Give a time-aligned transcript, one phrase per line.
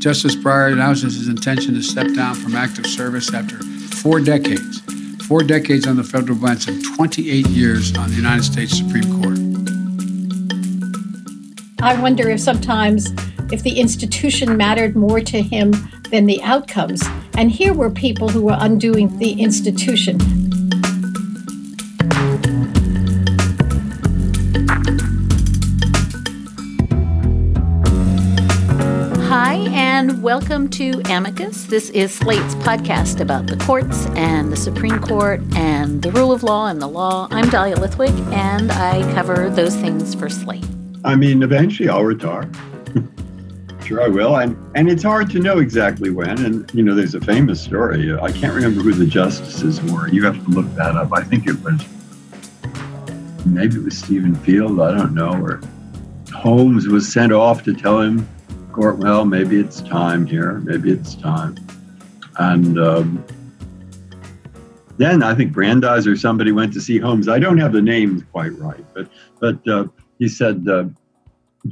[0.00, 4.80] Justice Breyer announces his intention to step down from active service after four decades,
[5.26, 9.38] four decades on the federal bench and 28 years on the United States Supreme Court.
[11.82, 13.10] I wonder if sometimes
[13.52, 15.72] if the institution mattered more to him
[16.08, 17.02] than the outcomes.
[17.36, 20.18] And here were people who were undoing the institution.
[30.00, 31.64] And welcome to Amicus.
[31.64, 36.42] This is Slate's podcast about the courts and the Supreme Court and the rule of
[36.42, 37.28] law and the law.
[37.30, 40.64] I'm Dahlia Lithwick, and I cover those things for Slate.
[41.04, 42.50] I mean, eventually I'll retire.
[43.84, 44.36] sure, I will.
[44.36, 46.46] And and it's hard to know exactly when.
[46.46, 48.10] And you know, there's a famous story.
[48.18, 50.08] I can't remember who the justices were.
[50.08, 51.12] You have to look that up.
[51.12, 51.78] I think it was
[53.44, 54.80] maybe it was Stephen Field.
[54.80, 55.32] I don't know.
[55.32, 55.60] Or
[56.32, 58.26] Holmes was sent off to tell him
[58.72, 61.56] court, well, maybe it's time here, maybe it's time.
[62.38, 63.24] And um,
[65.00, 67.28] then I think Brandeis or somebody went to see Holmes.
[67.28, 69.08] I don't have the names quite right, but
[69.40, 69.86] but uh,
[70.18, 70.92] he said, uh, "Do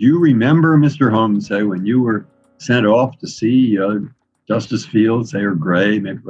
[0.06, 1.10] you remember, Mr.
[1.10, 2.26] Holmes, say when you were
[2.56, 4.00] sent off to see uh,
[4.48, 6.20] Justice Fields, say or Gray, maybe,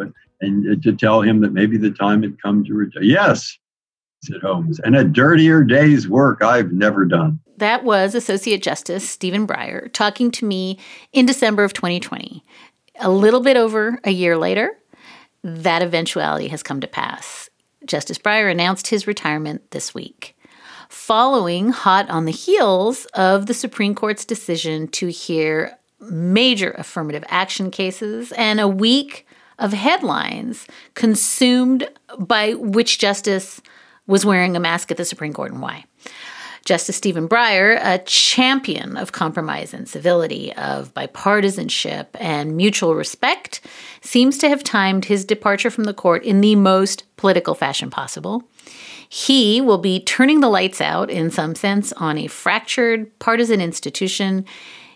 [0.41, 3.57] and to tell him that maybe the time had come to retire?" Yes,
[4.25, 7.39] said Holmes, and a dirtier day's work I've never done.
[7.59, 10.79] That was Associate Justice Stephen Breyer talking to me
[11.13, 12.45] in December of 2020.
[13.01, 14.79] A little bit over a year later,
[15.43, 17.51] that eventuality has come to pass.
[17.85, 20.37] Justice Breyer announced his retirement this week,
[20.89, 27.73] following hot on the heels of the Supreme Court's decision to hear major affirmative action
[27.73, 29.27] cases and a week
[29.59, 31.89] of headlines consumed
[32.21, 33.61] by which justice
[34.07, 35.85] was wearing a mask at the Supreme Court and why.
[36.65, 43.61] Justice Stephen Breyer, a champion of compromise and civility, of bipartisanship and mutual respect,
[44.01, 48.45] seems to have timed his departure from the court in the most political fashion possible.
[49.09, 54.45] He will be turning the lights out, in some sense, on a fractured partisan institution.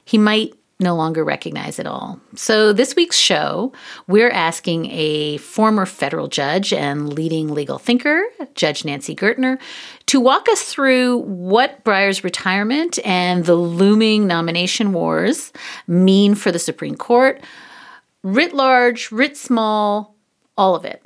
[0.05, 2.21] He might no longer recognize it all.
[2.35, 3.73] So, this week's show,
[4.07, 8.23] we're asking a former federal judge and leading legal thinker,
[8.55, 9.59] Judge Nancy Gertner,
[10.07, 15.53] to walk us through what Breyer's retirement and the looming nomination wars
[15.87, 17.41] mean for the Supreme Court,
[18.23, 20.17] writ large, writ small,
[20.57, 21.03] all of it.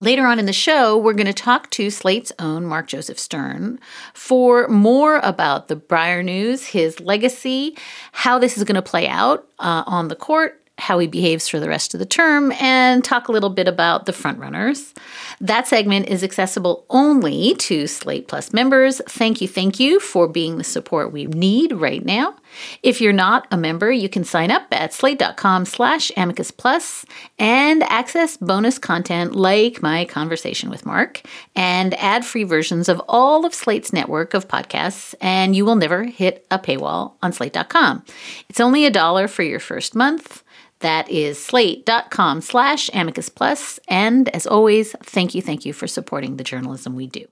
[0.00, 3.80] Later on in the show, we're going to talk to Slate's own Mark Joseph Stern
[4.14, 7.76] for more about the Breyer news, his legacy,
[8.12, 11.60] how this is going to play out uh, on the court, how he behaves for
[11.60, 14.94] the rest of the term, and talk a little bit about the frontrunners.
[15.40, 19.00] That segment is accessible only to Slate Plus members.
[19.08, 22.36] Thank you, thank you for being the support we need right now.
[22.82, 27.04] If you're not a member, you can sign up at slate.com slash amicus plus
[27.38, 31.22] and access bonus content like my conversation with Mark
[31.54, 36.46] and ad-free versions of all of Slate's network of podcasts, and you will never hit
[36.50, 38.04] a paywall on slate.com.
[38.48, 40.42] It's only a dollar for your first month.
[40.80, 43.80] That is slate.com slash amicus plus.
[43.88, 47.26] And as always, thank you, thank you for supporting the journalism we do.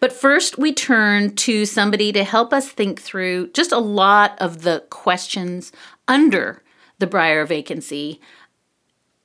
[0.00, 4.62] But first, we turn to somebody to help us think through just a lot of
[4.62, 5.72] the questions
[6.06, 6.62] under
[6.98, 8.20] the Breyer vacancy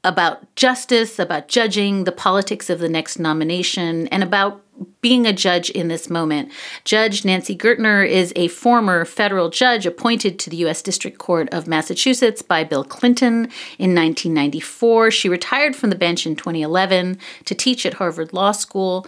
[0.04, 4.63] about justice, about judging, the politics of the next nomination, and about
[5.02, 6.52] being a judge in this moment.
[6.86, 10.82] Judge Nancy Gertner is a former federal judge appointed to the U.S.
[10.82, 15.12] District Court of Massachusetts by Bill Clinton in 1994.
[15.12, 19.06] She retired from the bench in 2011 to teach at Harvard Law School.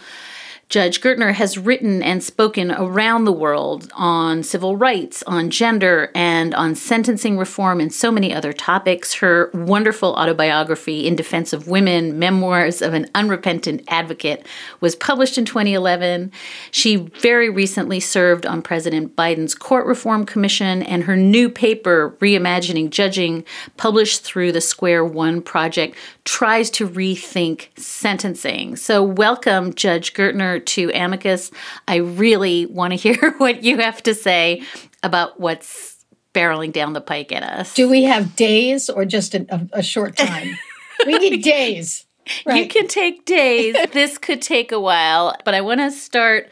[0.68, 6.56] Judge Gertner has written and spoken around the world on civil rights, on gender, and
[6.56, 9.14] on sentencing reform and so many other topics.
[9.14, 14.46] Her wonderful autobiography, In Defense of Women Memoirs of an Unrepentant Advocate,
[14.82, 16.32] was published in 2011.
[16.72, 22.90] She very recently served on President Biden's Court Reform Commission, and her new paper, Reimagining
[22.90, 23.46] Judging,
[23.78, 28.76] published through the Square One Project, tries to rethink sentencing.
[28.76, 31.52] So, welcome, Judge Gertner listener to Amicus.
[31.88, 34.64] I really want to hear what you have to say
[35.04, 37.74] about what's barreling down the pike at us.
[37.74, 40.58] Do we have days or just a, a, a short time?
[41.06, 42.06] we need days.
[42.46, 42.58] Right.
[42.58, 43.76] You can take days.
[43.94, 46.50] this could take a while, but I want to start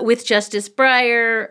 [0.00, 1.50] with Justice Breyer.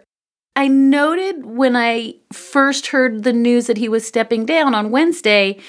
[0.56, 5.60] I noted when I first heard the news that he was stepping down on Wednesday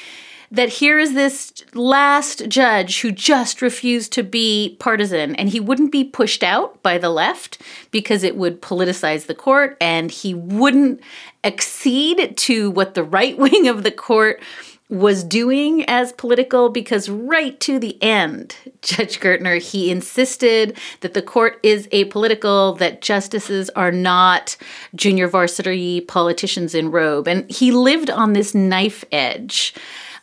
[0.52, 5.34] that here is this last judge who just refused to be partisan.
[5.36, 7.60] And he wouldn't be pushed out by the left
[7.90, 9.78] because it would politicize the court.
[9.80, 11.00] And he wouldn't
[11.42, 14.42] accede to what the right wing of the court
[14.90, 21.22] was doing as political because right to the end, Judge Gertner, he insisted that the
[21.22, 24.54] court is apolitical, that justices are not
[24.94, 27.26] junior varsity politicians in robe.
[27.26, 29.72] And he lived on this knife edge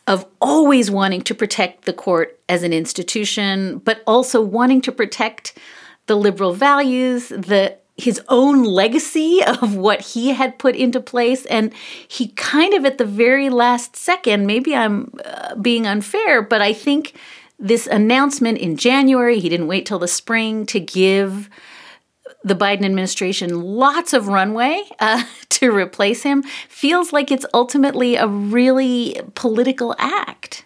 [0.06, 5.56] of always wanting to protect the court as an institution, but also wanting to protect
[6.06, 11.46] the liberal values, the his own legacy of what he had put into place.
[11.46, 11.72] And
[12.08, 16.72] he kind of, at the very last second, maybe I'm uh, being unfair, but I
[16.72, 17.14] think
[17.58, 21.50] this announcement in January, he didn't wait till the spring to give
[22.42, 28.26] the Biden administration lots of runway uh, to replace him, feels like it's ultimately a
[28.26, 30.64] really political act.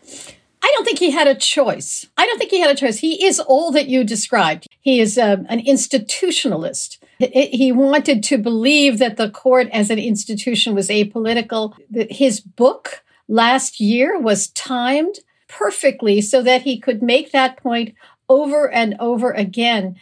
[0.62, 2.06] I don't think he had a choice.
[2.16, 2.98] I don't think he had a choice.
[2.98, 4.66] He is all that you described.
[4.80, 6.98] He is um, an institutionalist.
[7.18, 11.74] He wanted to believe that the court as an institution was apolitical.
[12.10, 15.16] His book last year was timed
[15.48, 17.94] perfectly so that he could make that point
[18.28, 19.96] over and over again.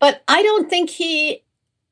[0.00, 1.42] But I don't think he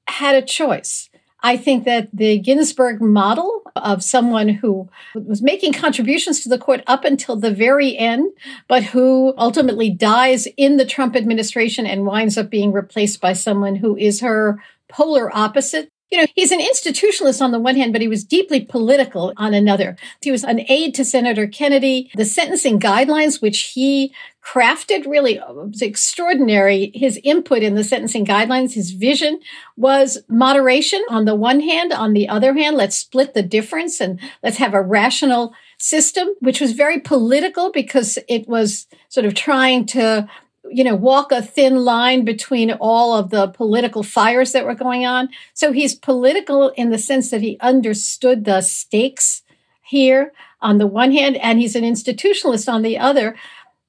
[0.07, 1.09] had a choice.
[1.43, 6.83] I think that the Ginsburg model of someone who was making contributions to the court
[6.87, 8.31] up until the very end,
[8.69, 13.77] but who ultimately dies in the Trump administration and winds up being replaced by someone
[13.77, 18.03] who is her polar opposite you know, he's an institutionalist on the one hand, but
[18.03, 19.97] he was deeply political on another.
[20.21, 22.11] He was an aide to Senator Kennedy.
[22.15, 24.13] The sentencing guidelines, which he
[24.45, 25.41] crafted, really
[25.81, 26.91] extraordinary.
[26.95, 29.41] His input in the sentencing guidelines, his vision
[29.77, 31.93] was moderation on the one hand.
[31.93, 36.61] On the other hand, let's split the difference and let's have a rational system, which
[36.61, 40.29] was very political because it was sort of trying to
[40.71, 45.05] you know, walk a thin line between all of the political fires that were going
[45.05, 45.29] on.
[45.55, 49.43] So he's political in the sense that he understood the stakes
[49.83, 53.37] here on the one hand, and he's an institutionalist on the other.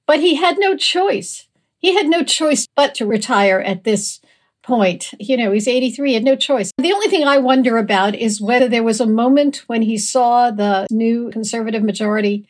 [0.06, 1.48] But he had no choice.
[1.80, 4.22] He had no choice but to retire at this
[4.64, 5.12] point.
[5.20, 6.72] You know, he's 83, he had no choice.
[6.78, 10.52] The only thing I wonder about is whether there was a moment when he saw
[10.52, 12.48] the new conservative majority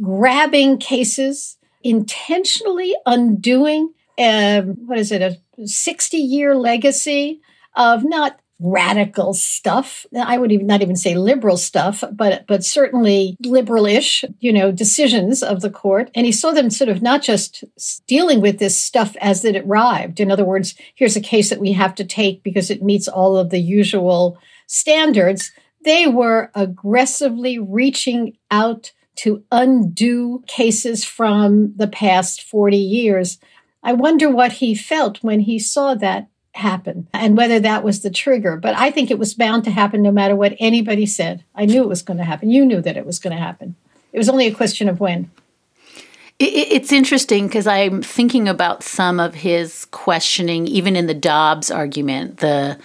[0.00, 7.40] grabbing cases intentionally undoing a, what is it, a 60 year legacy
[7.76, 10.06] of not radical stuff.
[10.16, 15.42] I would even not even say liberal stuff, but but certainly liberal-ish, you know, decisions
[15.42, 16.10] of the court.
[16.14, 17.64] And he saw them sort of not just
[18.06, 20.20] dealing with this stuff as it arrived.
[20.20, 23.36] In other words, here's a case that we have to take because it meets all
[23.36, 25.52] of the usual standards.
[25.84, 33.38] They were aggressively reaching out to undo cases from the past 40 years.
[33.82, 38.10] I wonder what he felt when he saw that happen and whether that was the
[38.10, 38.56] trigger.
[38.56, 41.44] But I think it was bound to happen no matter what anybody said.
[41.54, 42.50] I knew it was going to happen.
[42.50, 43.74] You knew that it was going to happen.
[44.12, 45.30] It was only a question of when.
[46.38, 52.38] It's interesting because I'm thinking about some of his questioning, even in the Dobbs argument,
[52.38, 52.76] the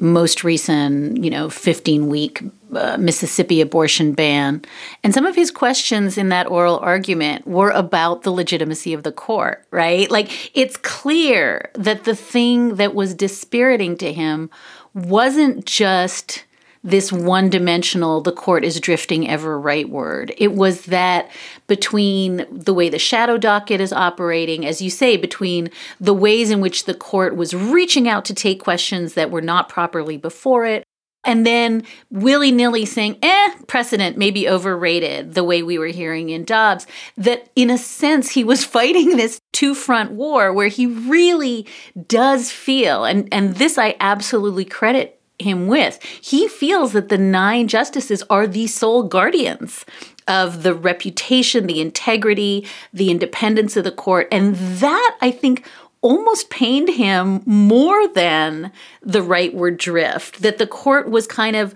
[0.00, 2.42] most recent, you know, 15 week
[2.74, 4.62] uh, Mississippi abortion ban.
[5.02, 9.12] And some of his questions in that oral argument were about the legitimacy of the
[9.12, 10.10] court, right?
[10.10, 14.50] Like, it's clear that the thing that was dispiriting to him
[14.94, 16.44] wasn't just
[16.84, 20.32] this one dimensional, the court is drifting ever rightward.
[20.38, 21.30] It was that
[21.66, 25.70] between the way the shadow docket is operating, as you say, between
[26.00, 29.68] the ways in which the court was reaching out to take questions that were not
[29.68, 30.84] properly before it,
[31.24, 36.30] and then willy nilly saying, eh, precedent may be overrated, the way we were hearing
[36.30, 40.86] in Dobbs, that in a sense he was fighting this two front war where he
[40.86, 41.66] really
[42.06, 46.02] does feel, and, and this I absolutely credit him with.
[46.02, 49.84] He feels that the nine justices are the sole guardians
[50.26, 54.28] of the reputation, the integrity, the independence of the court.
[54.30, 55.64] And that, I think,
[56.00, 61.74] almost pained him more than the rightward drift, that the court was kind of,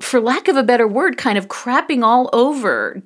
[0.00, 3.02] for lack of a better word, kind of crapping all over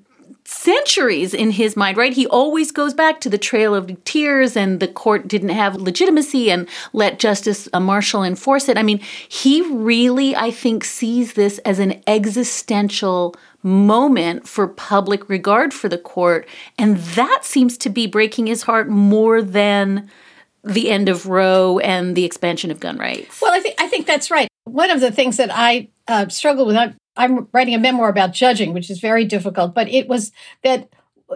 [0.51, 2.13] centuries in his mind, right?
[2.13, 6.51] He always goes back to the Trail of Tears and the court didn't have legitimacy
[6.51, 8.77] and let Justice uh, Marshall enforce it.
[8.77, 15.75] I mean, he really, I think, sees this as an existential moment for public regard
[15.75, 16.49] for the court.
[16.79, 20.11] And that seems to be breaking his heart more than
[20.63, 23.41] the end of Roe and the expansion of gun rights.
[23.41, 24.49] Well, I think I think that's right.
[24.65, 28.33] One of the things that I uh, struggle with, I'm, I'm writing a memoir about
[28.33, 30.89] judging, which is very difficult, but it was that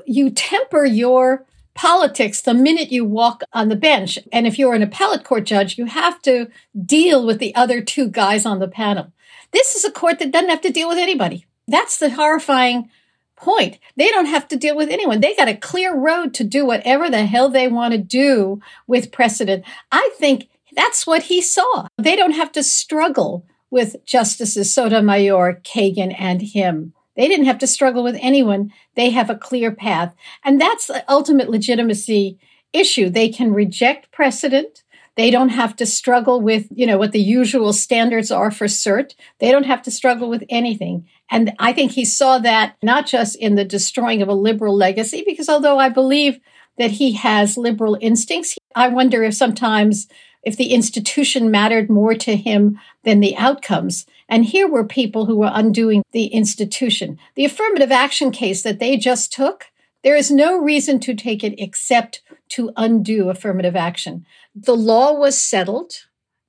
[0.06, 4.18] you temper your politics the minute you walk on the bench.
[4.32, 6.48] And if you're an appellate court judge, you have to
[6.84, 9.12] deal with the other two guys on the panel.
[9.52, 11.46] This is a court that doesn't have to deal with anybody.
[11.66, 12.90] That's the horrifying
[13.36, 13.78] point.
[13.96, 15.20] They don't have to deal with anyone.
[15.20, 19.12] They got a clear road to do whatever the hell they want to do with
[19.12, 19.64] precedent.
[19.90, 21.88] I think that's what he saw.
[21.98, 26.92] They don't have to struggle with Justices Sotomayor, Kagan, and him.
[27.16, 28.72] They didn't have to struggle with anyone.
[28.94, 30.14] They have a clear path.
[30.44, 32.38] And that's the ultimate legitimacy
[32.72, 33.08] issue.
[33.08, 34.82] They can reject precedent.
[35.16, 39.14] They don't have to struggle with, you know, what the usual standards are for cert.
[39.38, 41.08] They don't have to struggle with anything.
[41.30, 45.24] And I think he saw that not just in the destroying of a liberal legacy,
[45.26, 46.38] because although I believe
[46.78, 50.06] that he has liberal instincts, I wonder if sometimes
[50.42, 54.06] if the institution mattered more to him than the outcomes.
[54.28, 57.18] And here were people who were undoing the institution.
[57.34, 59.66] The affirmative action case that they just took,
[60.02, 64.26] there is no reason to take it except to undo affirmative action.
[64.54, 65.92] The law was settled.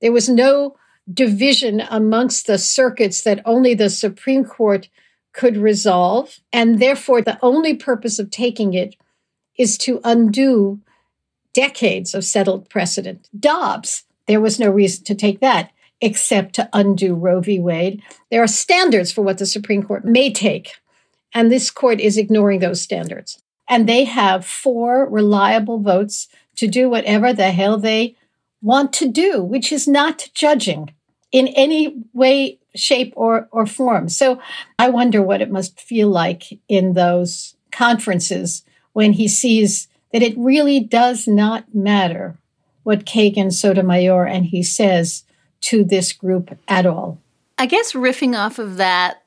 [0.00, 0.76] There was no
[1.12, 4.88] division amongst the circuits that only the Supreme Court
[5.32, 6.40] could resolve.
[6.52, 8.96] And therefore, the only purpose of taking it
[9.56, 10.80] is to undo
[11.52, 13.28] decades of settled precedent.
[13.38, 15.70] Dobbs, there was no reason to take that
[16.00, 17.58] except to undo Roe v.
[17.58, 18.02] Wade.
[18.30, 20.72] There are standards for what the Supreme Court may take,
[21.32, 23.42] and this court is ignoring those standards.
[23.68, 28.16] And they have four reliable votes to do whatever the hell they
[28.66, 30.92] want to do, which is not judging
[31.30, 34.08] in any way, shape, or, or form.
[34.08, 34.40] So
[34.76, 40.36] I wonder what it must feel like in those conferences when he sees that it
[40.36, 42.38] really does not matter
[42.82, 45.22] what Kagan Sotomayor and he says
[45.60, 47.20] to this group at all.
[47.58, 49.22] I guess riffing off of that,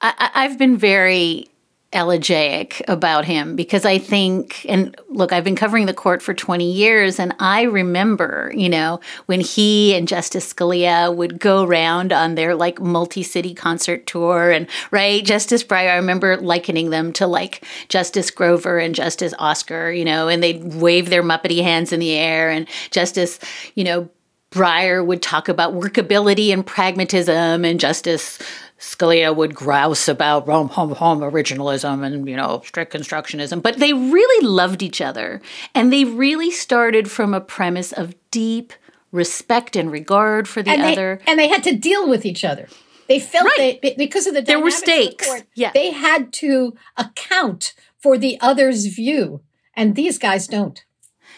[0.00, 1.48] I, have been very
[1.94, 6.70] elegiac about him because I think, and look, I've been covering the court for 20
[6.70, 12.34] years, and I remember, you know, when he and Justice Scalia would go around on
[12.34, 17.26] their like multi city concert tour, and right, Justice Breyer, I remember likening them to
[17.26, 22.00] like Justice Grover and Justice Oscar, you know, and they'd wave their Muppety hands in
[22.00, 23.38] the air, and Justice,
[23.74, 24.08] you know,
[24.54, 28.38] Breyer would talk about workability and pragmatism, and Justice
[28.78, 33.62] Scalia would grouse about home, home, home originalism and, you know, strict constructionism.
[33.62, 35.40] But they really loved each other.
[35.74, 38.72] And they really started from a premise of deep
[39.12, 41.20] respect and regard for the and other.
[41.24, 42.68] They, and they had to deal with each other.
[43.08, 43.80] They felt right.
[43.80, 45.26] they, because of the there were stakes.
[45.26, 45.70] The court, yeah.
[45.72, 49.40] They had to account for the other's view.
[49.74, 50.84] And these guys don't.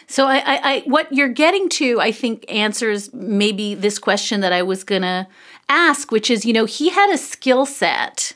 [0.07, 4.53] So I, I, I, what you're getting to, I think, answers maybe this question that
[4.53, 5.27] I was gonna
[5.69, 8.33] ask, which is, you know, he had a skill set.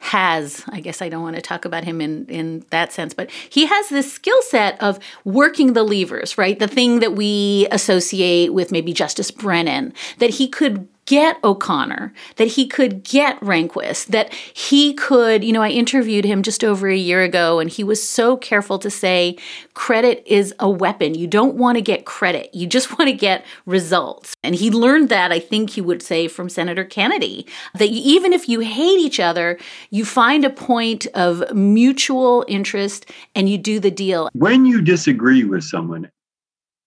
[0.00, 3.32] Has I guess I don't want to talk about him in in that sense, but
[3.32, 6.56] he has this skill set of working the levers, right?
[6.56, 12.48] The thing that we associate with maybe Justice Brennan, that he could get O'Connor, that
[12.48, 16.96] he could get Rehnquist, that he could, you know, I interviewed him just over a
[16.96, 19.38] year ago and he was so careful to say
[19.72, 21.14] credit is a weapon.
[21.14, 24.36] You don't want to get credit, you just want to get results.
[24.44, 28.46] And he learned that, I think he would say, from Senator Kennedy, that even if
[28.46, 33.90] you hate each other, you find a point of mutual interest and you do the
[33.90, 34.28] deal.
[34.34, 36.10] When you disagree with someone,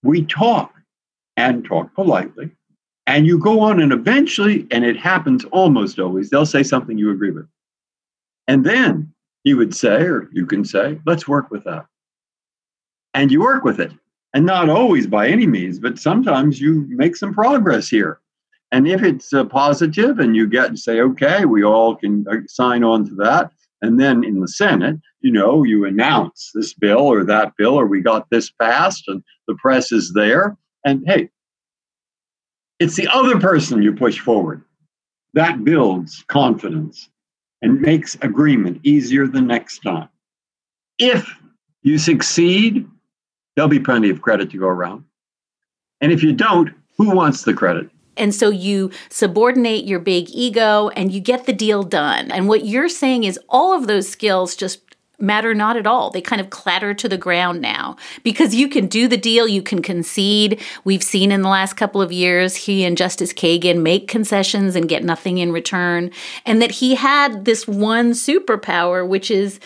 [0.04, 0.72] we talk
[1.36, 2.52] and talk politely
[3.06, 7.10] and you go on, and eventually, and it happens almost always, they'll say something you
[7.10, 7.48] agree with.
[8.48, 9.12] And then
[9.44, 11.86] you would say, or you can say, let's work with that.
[13.14, 13.92] And you work with it.
[14.34, 18.20] And not always by any means, but sometimes you make some progress here.
[18.70, 22.36] And if it's a positive and you get and say, okay, we all can uh,
[22.46, 23.50] sign on to that.
[23.82, 27.86] And then in the Senate, you know, you announce this bill or that bill, or
[27.86, 30.56] we got this passed, and the press is there.
[30.86, 31.28] And hey,
[32.82, 34.62] it's the other person you push forward.
[35.34, 37.08] That builds confidence
[37.62, 40.08] and makes agreement easier the next time.
[40.98, 41.26] If
[41.82, 42.88] you succeed,
[43.54, 45.04] there'll be plenty of credit to go around.
[46.00, 47.88] And if you don't, who wants the credit?
[48.16, 52.30] And so you subordinate your big ego and you get the deal done.
[52.30, 54.91] And what you're saying is all of those skills just
[55.22, 56.10] matter not at all.
[56.10, 59.62] They kind of clatter to the ground now because you can do the deal, you
[59.62, 60.60] can concede.
[60.84, 64.88] We've seen in the last couple of years he and Justice Kagan make concessions and
[64.88, 66.10] get nothing in return.
[66.44, 69.60] And that he had this one superpower, which is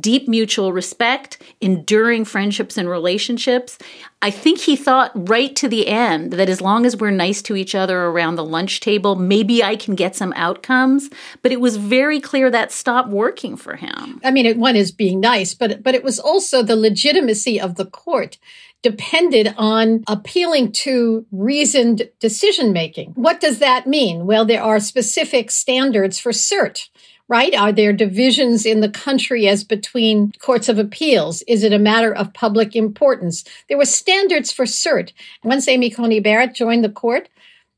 [0.00, 3.78] deep mutual respect, enduring friendships and relationships.
[4.22, 7.56] I think he thought right to the end that as long as we're nice to
[7.56, 11.10] each other around the lunch table, maybe I can get some outcomes.
[11.42, 14.20] But it was very clear that stopped working for him.
[14.24, 17.86] I mean, one is being nice, but but it was also the legitimacy of the
[17.86, 18.38] court
[18.82, 23.12] depended on appealing to reasoned decision making.
[23.12, 24.26] What does that mean?
[24.26, 26.88] Well, there are specific standards for cert
[27.28, 27.54] right?
[27.54, 31.42] Are there divisions in the country as between courts of appeals?
[31.42, 33.44] Is it a matter of public importance?
[33.68, 35.12] There were standards for cert.
[35.42, 37.28] Once Amy Coney Barrett joined the court,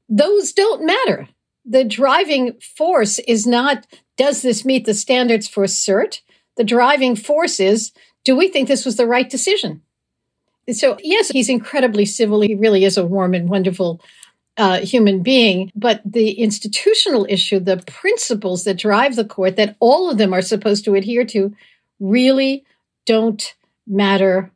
[0.08, 1.28] those don't matter.
[1.64, 3.86] The driving force is not,
[4.16, 6.20] does this meet the standards for cert?
[6.56, 7.92] The driving force is,
[8.24, 9.82] do we think this was the right decision?
[10.70, 12.40] So, yes, he's incredibly civil.
[12.40, 14.00] He really is a warm and wonderful
[14.56, 20.10] uh, human being, but the institutional issue, the principles that drive the court, that all
[20.10, 21.54] of them are supposed to adhere to,
[22.00, 22.64] really
[23.06, 23.54] don't
[23.86, 24.50] matter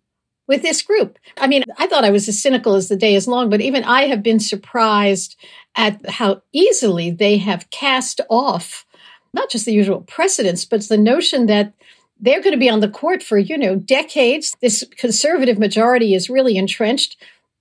[0.46, 1.18] with this group.
[1.36, 3.84] I mean, I thought I was as cynical as the day is long, but even
[3.84, 5.36] I have been surprised
[5.76, 8.86] at how easily they have cast off
[9.32, 11.74] not just the usual precedents, but the notion that
[12.20, 14.56] they're going to be on the court for, you know, decades.
[14.60, 17.16] This conservative majority is really entrenched.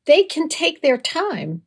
[0.05, 1.61] They can take their time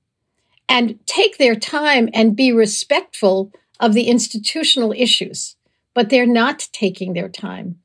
[0.71, 5.57] and take their time and be respectful of the institutional issues.
[5.93, 7.81] But they're not taking their time.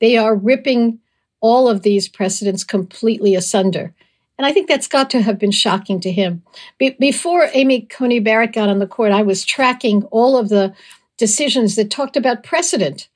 [0.00, 0.98] They are ripping
[1.42, 3.94] all of these precedents completely asunder.
[4.38, 6.42] And I think that's got to have been shocking to him.
[6.78, 10.74] Be- before Amy Coney Barrett got on the court, I was tracking all of the
[11.18, 13.10] decisions that talked about precedent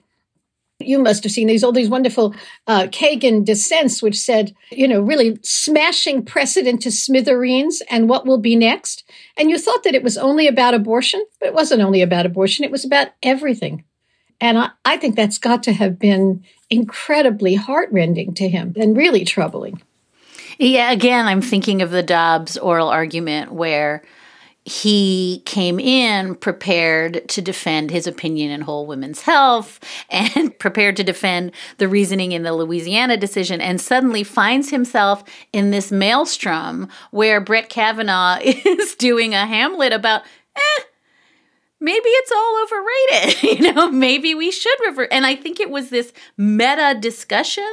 [0.81, 2.35] you must have seen these all these wonderful
[2.67, 8.39] uh, Kagan dissents, which said, you know, really smashing precedent to smithereens and what will
[8.39, 9.04] be next.
[9.37, 12.65] And you thought that it was only about abortion, but it wasn't only about abortion;
[12.65, 13.85] it was about everything.
[14.41, 19.25] And I, I think that's got to have been incredibly heartrending to him and really
[19.25, 19.83] troubling.
[20.59, 24.05] Yeah, again, I'm thinking of the Dobbs oral argument where
[24.65, 29.79] he came in prepared to defend his opinion in whole women's health
[30.11, 35.23] and prepared to defend the reasoning in the Louisiana decision, and suddenly finds himself
[35.53, 40.23] in this maelstrom where Brett Kavanaugh is doing a Hamlet about,
[40.57, 40.83] eh,
[41.81, 43.43] maybe it's all overrated.
[43.61, 45.09] you know, maybe we should revert.
[45.13, 47.71] And I think it was this meta discussion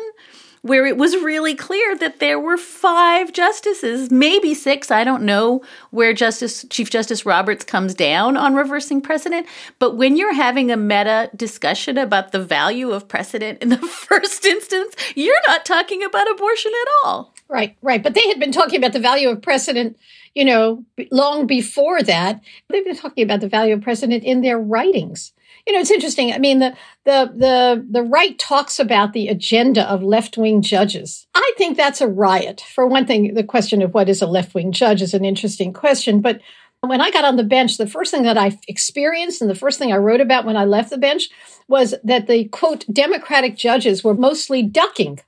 [0.61, 4.91] where it was really clear that there were five justices, maybe six.
[4.91, 9.47] I don't know where Justice Chief Justice Roberts comes down on reversing precedent,
[9.79, 14.45] but when you're having a meta discussion about the value of precedent in the first
[14.45, 17.33] instance, you're not talking about abortion at all.
[17.47, 18.01] Right, right.
[18.01, 19.97] But they had been talking about the value of precedent,
[20.35, 22.39] you know, long before that.
[22.69, 25.33] They've been talking about the value of precedent in their writings
[25.65, 26.33] you know, it's interesting.
[26.33, 31.27] I mean, the the the the right talks about the agenda of left wing judges.
[31.33, 32.61] I think that's a riot.
[32.61, 35.73] For one thing, the question of what is a left wing judge is an interesting
[35.73, 36.41] question, but
[36.81, 39.77] when I got on the bench, the first thing that I experienced and the first
[39.77, 41.29] thing I wrote about when I left the bench
[41.67, 45.19] was that the quote Democratic judges were mostly ducking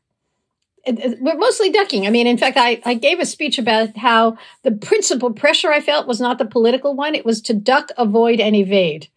[0.85, 2.05] we're mostly ducking.
[2.05, 5.79] I mean, in fact, I, I gave a speech about how the principal pressure I
[5.79, 7.15] felt was not the political one.
[7.15, 9.07] It was to duck, avoid, and evade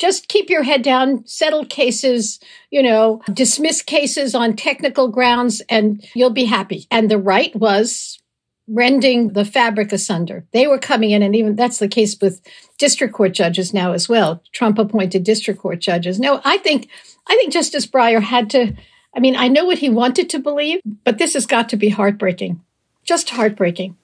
[0.00, 6.02] just keep your head down, settle cases, you know, dismiss cases on technical grounds, and
[6.14, 6.86] you'll be happy.
[6.90, 8.18] And the right was
[8.66, 10.46] rending the fabric asunder.
[10.52, 12.40] They were coming in, and even that's the case with
[12.78, 14.42] district court judges now as well.
[14.52, 16.18] Trump appointed district court judges.
[16.18, 16.88] No, I think
[17.28, 18.74] I think Justice Breyer had to.
[19.14, 21.90] I mean, I know what he wanted to believe, but this has got to be
[21.90, 22.62] heartbreaking.
[23.04, 23.96] Just heartbreaking.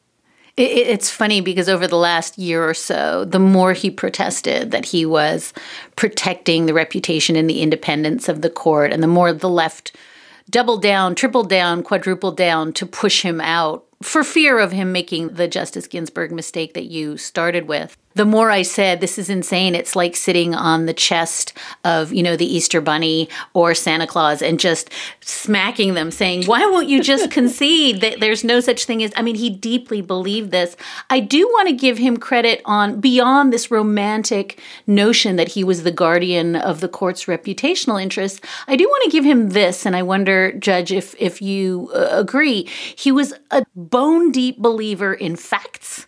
[0.56, 4.86] It, it's funny because over the last year or so, the more he protested that
[4.86, 5.52] he was
[5.96, 9.94] protecting the reputation and the independence of the court, and the more the left
[10.48, 15.28] doubled down, tripled down, quadrupled down to push him out for fear of him making
[15.28, 19.74] the Justice Ginsburg mistake that you started with the more I said, this is insane,
[19.74, 21.52] it's like sitting on the chest
[21.84, 26.64] of, you know, the Easter Bunny or Santa Claus and just smacking them, saying, why
[26.64, 30.50] won't you just concede that there's no such thing as, I mean, he deeply believed
[30.50, 30.78] this.
[31.10, 35.82] I do want to give him credit on beyond this romantic notion that he was
[35.82, 38.40] the guardian of the court's reputational interests.
[38.66, 42.08] I do want to give him this, and I wonder, Judge, if, if you uh,
[42.12, 42.66] agree.
[42.96, 46.06] He was a bone deep believer in facts.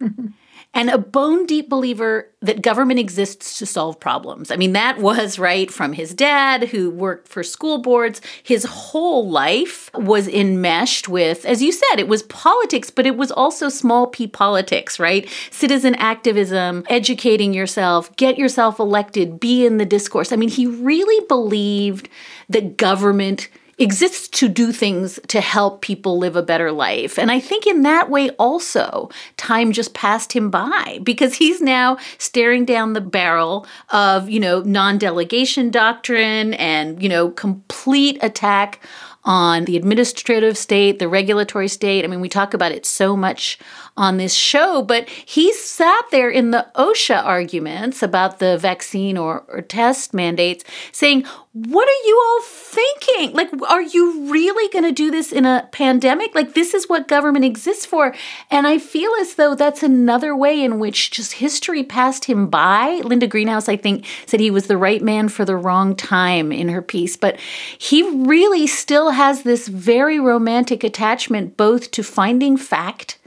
[0.74, 4.50] and a bone deep believer that government exists to solve problems.
[4.50, 8.20] I mean, that was right from his dad, who worked for school boards.
[8.42, 13.32] His whole life was enmeshed with, as you said, it was politics, but it was
[13.32, 15.28] also small p politics, right?
[15.50, 20.32] Citizen activism, educating yourself, get yourself elected, be in the discourse.
[20.32, 22.08] I mean, he really believed
[22.48, 23.48] that government
[23.78, 27.18] exists to do things to help people live a better life.
[27.18, 31.98] And I think in that way also, time just passed him by because he's now
[32.18, 38.80] staring down the barrel of, you know, non delegation doctrine and, you know, complete attack
[39.24, 42.02] on the administrative state, the regulatory state.
[42.02, 43.58] I mean, we talk about it so much
[43.94, 49.44] on this show, but he sat there in the OSHA arguments about the vaccine or,
[49.48, 51.26] or, test mandates saying,
[51.66, 53.32] What are you all thinking?
[53.32, 56.32] Like, are you really going to do this in a pandemic?
[56.32, 58.14] Like, this is what government exists for.
[58.48, 63.00] And I feel as though that's another way in which just history passed him by.
[63.02, 66.68] Linda Greenhouse, I think, said he was the right man for the wrong time in
[66.68, 67.40] her piece, but
[67.76, 73.18] he really still has this very romantic attachment both to finding fact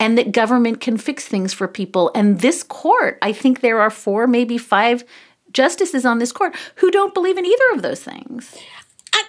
[0.00, 2.10] and that government can fix things for people.
[2.14, 5.04] And this court, I think there are four, maybe five
[5.52, 8.56] justices on this court who don't believe in either of those things.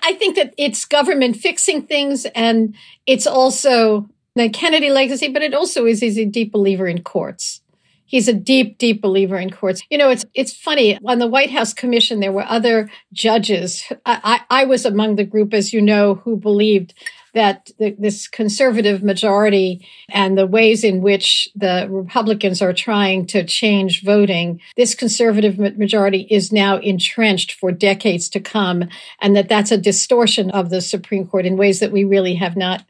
[0.10, 5.54] I think that it's government fixing things, and it's also the Kennedy legacy, but it
[5.54, 7.62] also is he's a deep believer in courts.
[8.06, 9.84] He's a deep, deep believer in courts.
[9.90, 10.98] You know, it's it's funny.
[11.06, 13.84] On the White House Commission, there were other judges.
[14.06, 16.96] I, I, I was among the group, as you know, who believed
[17.34, 23.44] that the, this conservative majority and the ways in which the Republicans are trying to
[23.44, 28.86] change voting, this conservative majority is now entrenched for decades to come,
[29.22, 32.56] and that that's a distortion of the Supreme Court in ways that we really have
[32.56, 32.84] not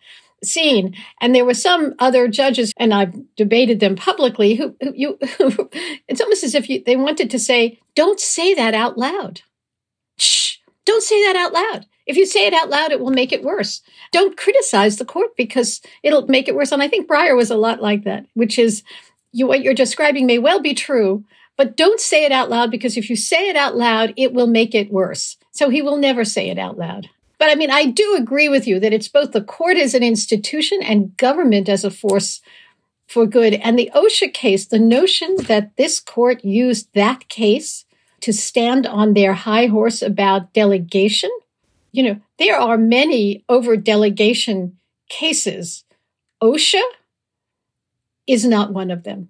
[0.44, 0.96] seen.
[1.20, 5.20] And there were some other judges, and I've debated them publicly, who, who you,
[6.08, 9.42] it's almost as if you, they wanted to say, don't say that out loud.
[10.18, 11.86] Shh, don't say that out loud.
[12.10, 13.84] If you say it out loud, it will make it worse.
[14.12, 16.72] Don't criticize the court because it'll make it worse.
[16.72, 18.82] And I think Breyer was a lot like that, which is
[19.32, 21.24] you, what you're describing may well be true,
[21.56, 24.48] but don't say it out loud because if you say it out loud, it will
[24.48, 25.38] make it worse.
[25.52, 27.08] So he will never say it out loud.
[27.38, 30.02] But I mean, I do agree with you that it's both the court as an
[30.02, 32.42] institution and government as a force
[33.06, 33.54] for good.
[33.54, 37.86] And the OSHA case, the notion that this court used that case
[38.22, 41.30] to stand on their high horse about delegation
[41.92, 44.78] you know, there are many over delegation
[45.10, 45.84] cases.
[46.42, 46.82] OSHA
[48.28, 49.30] is not one of them.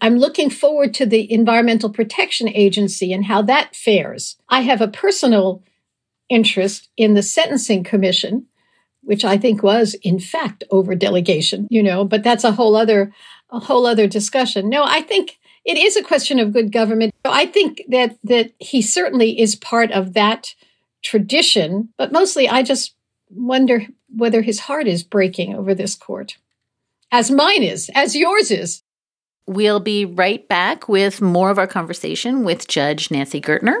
[0.00, 4.36] I'm looking forward to the Environmental Protection Agency and how that fares.
[4.48, 5.62] I have a personal
[6.28, 8.46] interest in the Sentencing Commission,
[9.02, 13.12] which I think was in fact over delegation, you know, but that's a whole other
[13.50, 14.68] a whole other discussion.
[14.68, 17.14] No, I think it is a question of good government.
[17.24, 20.54] I think that that he certainly is part of that
[21.08, 22.94] tradition, but mostly I just
[23.30, 26.36] wonder whether his heart is breaking over this court,
[27.10, 28.82] as mine is, as yours is.
[29.46, 33.80] We'll be right back with more of our conversation with Judge Nancy Gertner.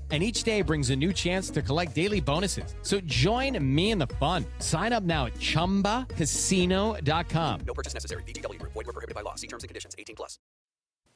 [0.11, 2.75] and each day brings a new chance to collect daily bonuses.
[2.81, 4.45] So join me in the fun.
[4.59, 7.59] Sign up now at ChumbaCasino.com.
[7.65, 8.23] No purchase necessary.
[8.23, 8.61] VGW.
[8.61, 9.35] Void were prohibited by law.
[9.35, 9.95] See terms and conditions.
[9.97, 10.37] 18 plus.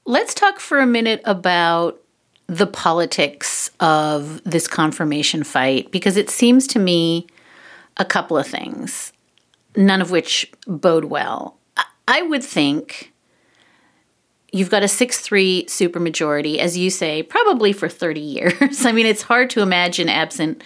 [0.05, 1.99] Let's talk for a minute about
[2.47, 7.27] the politics of this confirmation fight because it seems to me
[7.97, 9.11] a couple of things,
[9.75, 11.57] none of which bode well.
[12.07, 13.13] I would think
[14.55, 18.85] you've got a 6-3 supermajority as you say probably for 30 years.
[18.85, 20.63] I mean it's hard to imagine absent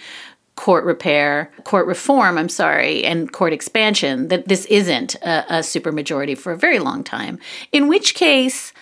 [0.54, 6.36] court repair court reform i'm sorry and court expansion that this isn't a, a supermajority
[6.36, 7.38] for a very long time.
[7.72, 8.72] In which case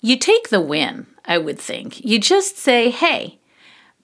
[0.00, 2.04] you take the win i would think.
[2.04, 3.38] You just say hey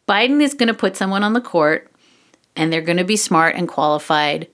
[0.08, 1.90] biden is going to put someone on the court
[2.56, 4.48] and they're going to be smart and qualified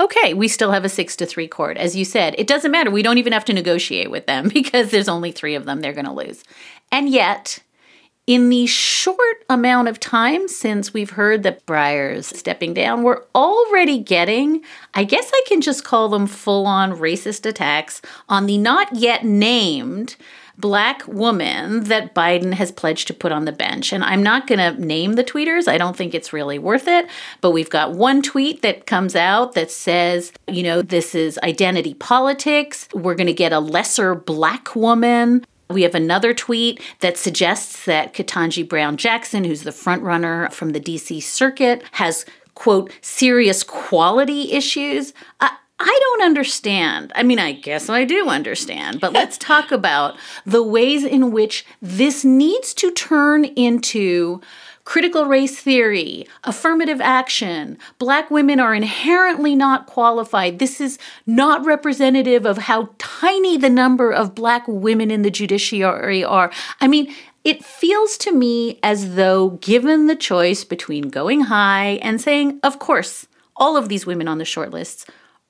[0.00, 1.76] okay, we still have a six to three court.
[1.76, 2.90] As you said, it doesn't matter.
[2.90, 5.92] We don't even have to negotiate with them because there's only three of them they're
[5.92, 6.44] going to lose.
[6.90, 7.60] And yet,
[8.26, 13.98] in the short amount of time since we've heard that Breyer's stepping down, we're already
[13.98, 14.62] getting,
[14.94, 19.24] I guess I can just call them full on racist attacks on the not yet
[19.24, 20.16] named
[20.58, 23.92] black woman that Biden has pledged to put on the bench.
[23.92, 25.68] And I'm not going to name the tweeters.
[25.68, 27.06] I don't think it's really worth it.
[27.40, 31.94] But we've got one tweet that comes out that says, you know, this is identity
[31.94, 32.88] politics.
[32.94, 35.44] We're going to get a lesser black woman.
[35.70, 40.80] We have another tweet that suggests that Ketanji Brown Jackson, who's the frontrunner from the
[40.80, 45.14] DC circuit, has, quote, serious quality issues.
[45.40, 45.48] Uh,
[45.86, 47.12] I don't understand.
[47.14, 50.16] I mean, I guess I do understand, but let's talk about
[50.46, 54.40] the ways in which this needs to turn into
[54.84, 57.76] critical race theory, affirmative action.
[57.98, 60.58] Black women are inherently not qualified.
[60.58, 66.24] This is not representative of how tiny the number of black women in the judiciary
[66.24, 66.50] are.
[66.80, 72.22] I mean, it feels to me as though, given the choice between going high and
[72.22, 75.04] saying, of course, all of these women on the short lists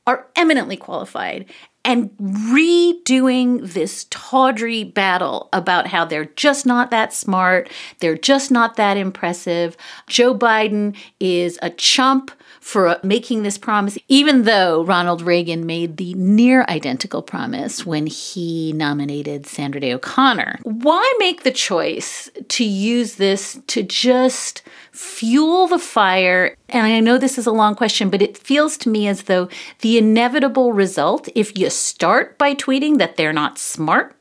[0.07, 1.47] are eminently qualified
[1.85, 8.77] and redoing this tawdry battle about how they're just not that smart, they're just not
[8.77, 9.77] that impressive.
[10.07, 16.14] Joe Biden is a chump for making this promise, even though Ronald Reagan made the
[16.14, 20.61] near identical promise when he nominated Sandra Day O'Connor.
[20.62, 24.62] Why make the choice to use this to just
[24.94, 26.57] fuel the fire?
[26.68, 29.48] And I know this is a long question, but it feels to me as though
[29.80, 34.16] the inevitable result, if you start by tweeting that they're not smart,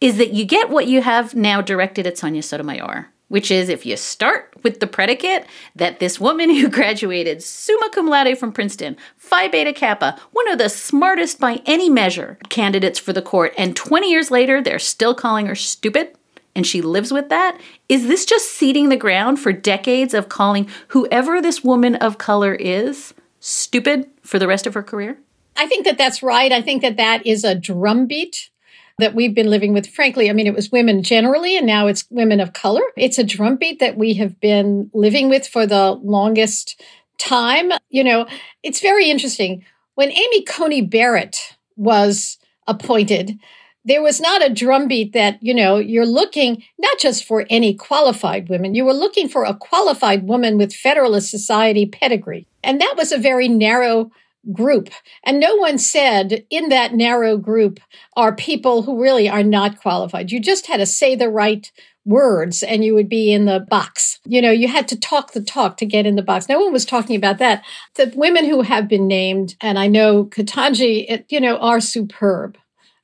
[0.00, 3.86] is that you get what you have now directed at Sonia Sotomayor which is if
[3.86, 8.96] you start with the predicate that this woman who graduated summa cum laude from Princeton,
[9.16, 13.76] Phi Beta Kappa, one of the smartest by any measure candidates for the court, and
[13.76, 16.16] 20 years later they're still calling her stupid,
[16.54, 17.60] and she lives with that?
[17.88, 22.54] Is this just seeding the ground for decades of calling whoever this woman of color
[22.54, 25.18] is stupid for the rest of her career?
[25.56, 26.52] I think that that's right.
[26.52, 28.50] I think that that is a drumbeat
[28.98, 29.86] that we've been living with.
[29.86, 32.82] Frankly, I mean, it was women generally, and now it's women of color.
[32.96, 36.80] It's a drumbeat that we have been living with for the longest
[37.18, 37.72] time.
[37.88, 38.26] You know,
[38.62, 39.64] it's very interesting.
[39.94, 43.38] When Amy Coney Barrett was appointed,
[43.84, 48.48] there was not a drumbeat that, you know, you're looking not just for any qualified
[48.48, 52.46] women, you were looking for a qualified woman with Federalist Society pedigree.
[52.62, 54.10] And that was a very narrow
[54.52, 54.90] group.
[55.24, 57.80] And no one said in that narrow group
[58.16, 60.30] are people who really are not qualified.
[60.30, 61.70] You just had to say the right
[62.06, 64.18] words and you would be in the box.
[64.24, 66.48] You know, you had to talk the talk to get in the box.
[66.48, 67.62] No one was talking about that.
[67.96, 72.56] The women who have been named, and I know Ketanji, you know, are superb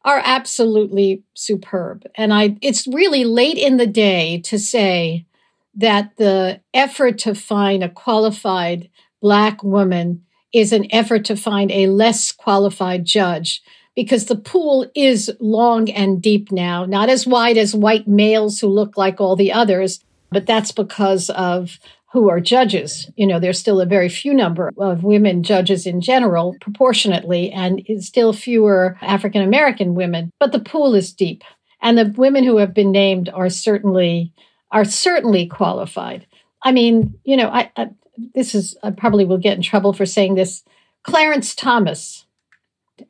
[0.06, 2.06] are absolutely superb.
[2.14, 5.26] And I, it's really late in the day to say
[5.74, 8.88] that the effort to find a qualified
[9.20, 13.62] black woman is an effort to find a less qualified judge
[13.96, 18.68] because the pool is long and deep now, not as wide as white males who
[18.68, 21.80] look like all the others, but that's because of
[22.16, 23.10] who are judges.
[23.16, 27.82] You know, there's still a very few number of women judges in general, proportionately, and
[28.00, 31.44] still fewer African American women, but the pool is deep.
[31.82, 34.32] And the women who have been named are certainly
[34.70, 36.26] are certainly qualified.
[36.62, 37.90] I mean, you know, I, I
[38.34, 40.64] this is, I probably will get in trouble for saying this.
[41.02, 42.26] Clarence Thomas,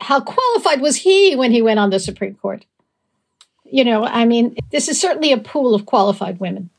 [0.01, 2.64] how qualified was he when he went on the Supreme Court?
[3.64, 6.71] You know, I mean, this is certainly a pool of qualified women.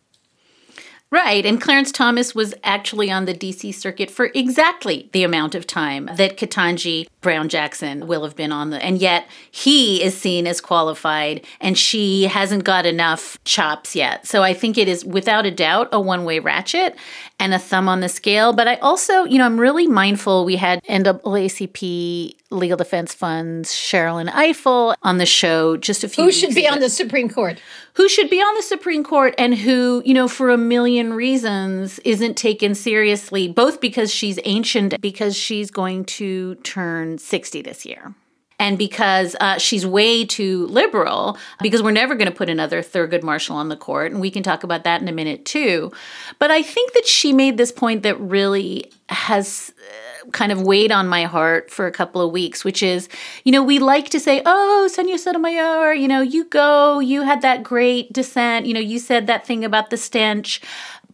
[1.10, 1.46] Right.
[1.46, 6.10] And Clarence Thomas was actually on the DC circuit for exactly the amount of time
[6.16, 10.60] that Ketanji Brown Jackson will have been on the, and yet he is seen as
[10.60, 14.28] qualified and she hasn't got enough chops yet.
[14.28, 16.98] So I think it is without a doubt a one way ratchet
[17.40, 18.54] and a thumb on the scale.
[18.54, 24.30] But I also, you know, I'm really mindful we had NAACP Legal Defense Fund's Sherrilyn
[24.30, 26.76] Ifill on the show just a few Who should be ago.
[26.76, 27.60] on the Supreme Court?
[27.94, 32.00] Who should be on the Supreme Court and who, you know, for a million reasons
[32.00, 38.16] isn't taken seriously, both because she's ancient, because she's going to turn 60 this year
[38.60, 43.24] and because uh, she's way too liberal, because we're never going to put another Thurgood
[43.24, 45.92] Marshall on the court, and we can talk about that in a minute too.
[46.40, 50.92] But I think that she made this point that really has uh, kind of weighed
[50.92, 53.08] on my heart for a couple of weeks, which is,
[53.44, 57.42] you know, we like to say, oh, Sonia Sotomayor, you know, you go, you had
[57.44, 60.62] that great dissent, you know, you said that thing about the stench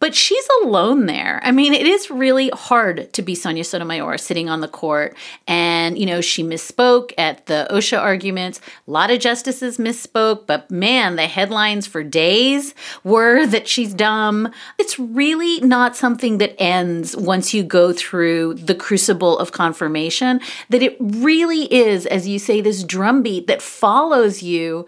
[0.04, 1.39] but she's alone there.
[1.46, 5.16] I mean, it is really hard to be Sonia Sotomayor sitting on the court.
[5.48, 8.60] And, you know, she misspoke at the OSHA arguments.
[8.86, 14.52] A lot of justices misspoke, but man, the headlines for days were that she's dumb.
[14.78, 20.84] It's really not something that ends once you go through the crucible of confirmation, that
[20.84, 24.86] it really is, as you say, this drumbeat that follows you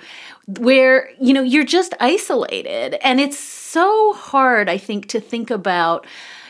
[0.59, 2.95] where, you know, you're just isolated.
[2.95, 6.07] And it's so hard, I think, to think about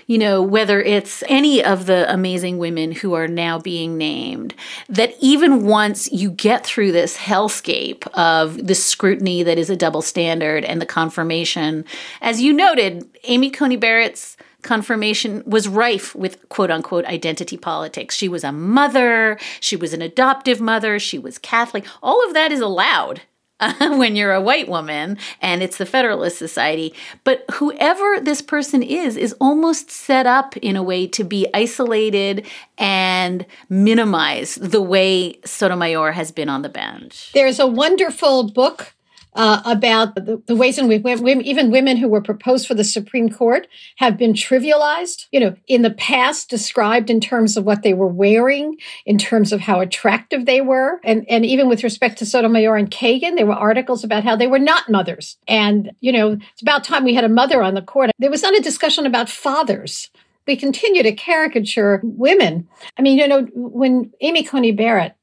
[0.07, 4.53] you know, whether it's any of the amazing women who are now being named,
[4.87, 10.03] that even once you get through this hellscape of the scrutiny that is a double
[10.03, 11.83] standard and the confirmation,
[12.21, 18.15] as you noted, Amy Coney Barrett's confirmation was rife with quote unquote identity politics.
[18.15, 21.83] She was a mother, she was an adoptive mother, she was Catholic.
[22.03, 23.21] All of that is allowed
[23.79, 26.93] when you're a white woman and it's the Federalist Society.
[27.23, 32.45] But whoever this person is, is almost set up in a way to be isolated
[32.77, 37.31] and minimize the way Sotomayor has been on the bench.
[37.33, 38.93] There's a wonderful book
[39.35, 42.83] uh, about the, the, ways in which women, even women who were proposed for the
[42.85, 43.67] Supreme Court
[43.97, 48.07] have been trivialized, you know, in the past described in terms of what they were
[48.07, 51.01] wearing, in terms of how attractive they were.
[51.03, 54.47] And, and even with respect to Sotomayor and Kagan, there were articles about how they
[54.47, 55.37] were not mothers.
[55.47, 58.11] And, you know, it's about time we had a mother on the court.
[58.17, 60.09] There was not a discussion about fathers
[60.47, 62.67] we continue to caricature women.
[62.97, 65.15] I mean, you know, when Amy Coney Barrett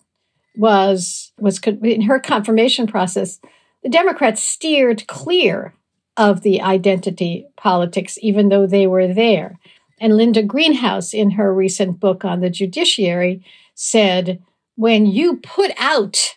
[0.57, 3.41] was was in her confirmation process,
[3.83, 5.75] the Democrats steered clear
[6.17, 9.59] of the identity politics, even though they were there.
[9.99, 14.43] And Linda Greenhouse, in her recent book on the judiciary, said
[14.75, 16.37] when you put out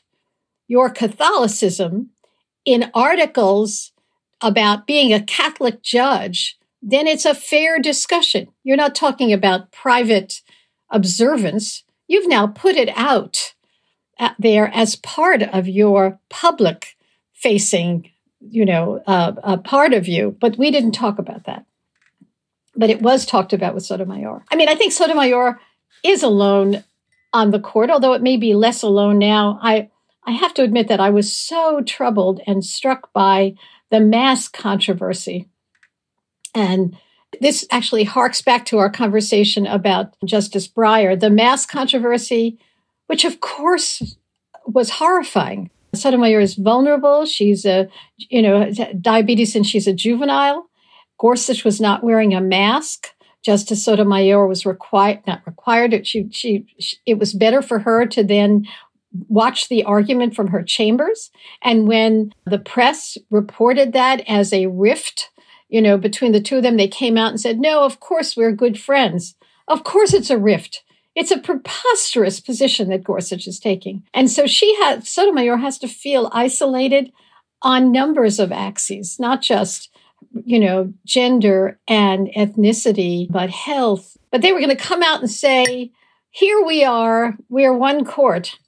[0.68, 2.12] your Catholicism
[2.64, 3.92] in articles
[4.42, 8.48] about being a Catholic judge, then it's a fair discussion.
[8.64, 10.42] You're not talking about private
[10.90, 11.84] observance.
[12.08, 13.56] You've now put it out
[14.20, 16.95] uh, there as part of your public
[17.46, 20.36] facing, you know, uh, a part of you.
[20.42, 21.64] But we didn't talk about that.
[22.76, 24.44] But it was talked about with Sotomayor.
[24.52, 25.60] I mean, I think Sotomayor
[26.04, 26.84] is alone
[27.34, 29.60] on the court, although it may be less alone now.
[29.62, 29.92] I
[30.26, 33.54] I have to admit that I was so troubled and struck by
[33.92, 35.48] the mass controversy.
[36.56, 36.98] And
[37.40, 42.58] this actually harks back to our conversation about Justice Breyer, the mass controversy,
[43.06, 44.18] which of course
[44.66, 45.70] was horrifying.
[45.96, 47.26] Sotomayor is vulnerable.
[47.26, 50.70] She's a, you know, diabetes and she's a juvenile.
[51.18, 53.08] Gorsuch was not wearing a mask.
[53.44, 56.06] Justice Sotomayor was required, not required.
[56.06, 58.66] She, she, she, it was better for her to then
[59.28, 61.32] watch the argument from her chambers.
[61.62, 65.30] And when the press reported that as a rift,
[65.70, 68.36] you know, between the two of them, they came out and said, no, of course
[68.36, 69.36] we're good friends.
[69.68, 70.84] Of course it's a rift.
[71.16, 74.04] It's a preposterous position that Gorsuch is taking.
[74.14, 77.12] And so she has, Sotomayor has to feel isolated
[77.62, 79.90] on numbers of axes, not just,
[80.44, 84.18] you know, gender and ethnicity, but health.
[84.30, 85.92] But they were going to come out and say,
[86.32, 88.60] here we are, we are one court,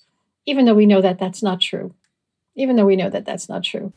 [0.45, 1.93] even though we know that that's not true.
[2.55, 3.91] Even though we know that that's not true.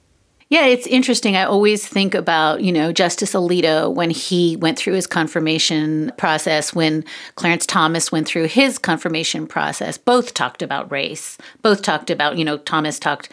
[0.51, 1.37] Yeah, it's interesting.
[1.37, 6.75] I always think about, you know, Justice Alito when he went through his confirmation process,
[6.75, 7.05] when
[7.37, 9.97] Clarence Thomas went through his confirmation process.
[9.97, 11.39] Both talked about race.
[11.63, 13.29] Both talked about, you know, Thomas talked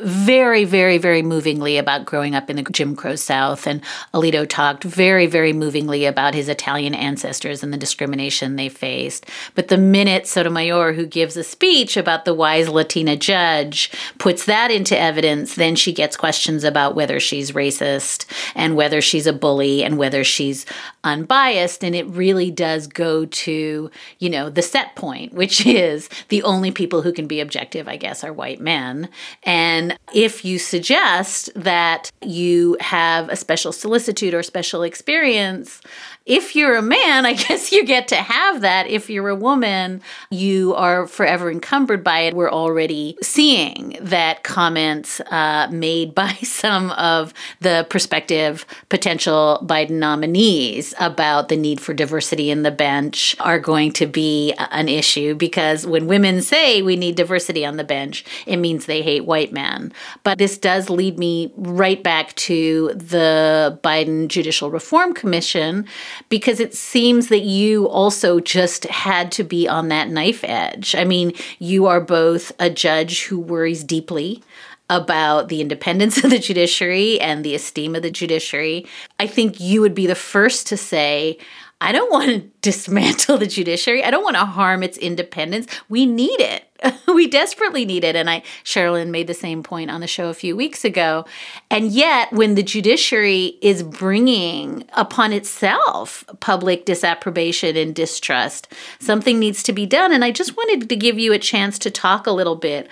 [0.00, 3.66] very, very, very movingly about growing up in the Jim Crow South.
[3.66, 9.26] And Alito talked very, very movingly about his Italian ancestors and the discrimination they faced.
[9.54, 14.70] But the minute Sotomayor, who gives a speech about the wise Latina judge, puts that
[14.70, 19.82] into evidence, then she gets questions about whether she's racist and whether she's a bully
[19.82, 20.66] and whether she's
[21.04, 21.82] unbiased.
[21.82, 26.70] And it really does go to, you know, the set point, which is the only
[26.70, 29.08] people who can be objective, I guess, are white men.
[29.44, 35.80] And then, if you suggest that you have a special solicitude or special experience,
[36.28, 38.86] if you're a man, I guess you get to have that.
[38.86, 42.34] If you're a woman, you are forever encumbered by it.
[42.34, 50.94] We're already seeing that comments uh, made by some of the prospective potential Biden nominees
[51.00, 55.86] about the need for diversity in the bench are going to be an issue because
[55.86, 59.92] when women say we need diversity on the bench, it means they hate white men.
[60.24, 65.86] But this does lead me right back to the Biden Judicial Reform Commission
[66.28, 70.94] because it seems that you also just had to be on that knife edge.
[70.94, 74.42] I mean, you are both a judge who worries deeply
[74.90, 78.86] about the independence of the judiciary and the esteem of the judiciary.
[79.18, 81.38] I think you would be the first to say,
[81.80, 84.02] I don't want to dismantle the judiciary.
[84.02, 85.66] I don't want to harm its independence.
[85.88, 86.64] We need it.
[87.08, 88.16] we desperately need it.
[88.16, 91.24] And I, Sherrilyn made the same point on the show a few weeks ago.
[91.70, 99.62] And yet, when the judiciary is bringing upon itself public disapprobation and distrust, something needs
[99.64, 100.12] to be done.
[100.12, 102.88] And I just wanted to give you a chance to talk a little bit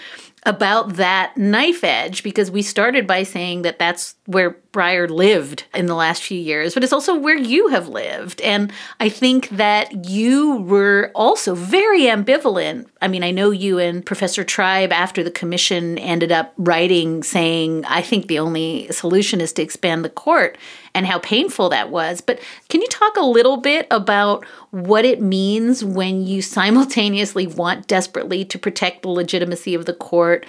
[0.47, 5.87] about that knife edge because we started by saying that that's where Breyer lived in
[5.87, 8.41] the last few years, but it's also where you have lived.
[8.43, 12.87] And I think that you were also very ambivalent.
[13.03, 17.85] I mean, I know you and Professor Tribe, after the commission ended up writing saying,
[17.87, 20.59] I think the only solution is to expand the court
[20.97, 22.23] and how painful that was.
[22.23, 22.41] But
[22.71, 28.47] can you talk a little bit about what it means when you simultaneously want desperately
[28.47, 30.47] to protect the legitimacy of the court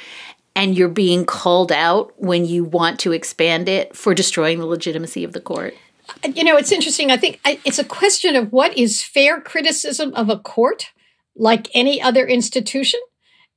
[0.55, 5.25] and you're being called out when you want to expand it for destroying the legitimacy
[5.25, 5.75] of the court?
[6.23, 7.11] You know, it's interesting.
[7.11, 10.91] I think it's a question of what is fair criticism of a court,
[11.35, 13.01] like any other institution,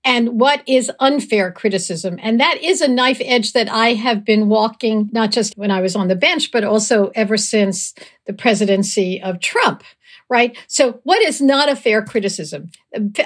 [0.05, 2.19] and what is unfair criticism.
[2.23, 5.81] And that is a knife edge that I have been walking, not just when I
[5.81, 7.95] was on the bench, but also ever since
[8.27, 9.83] the presidency of Trump
[10.31, 10.57] right?
[10.69, 12.71] So what is not a fair criticism?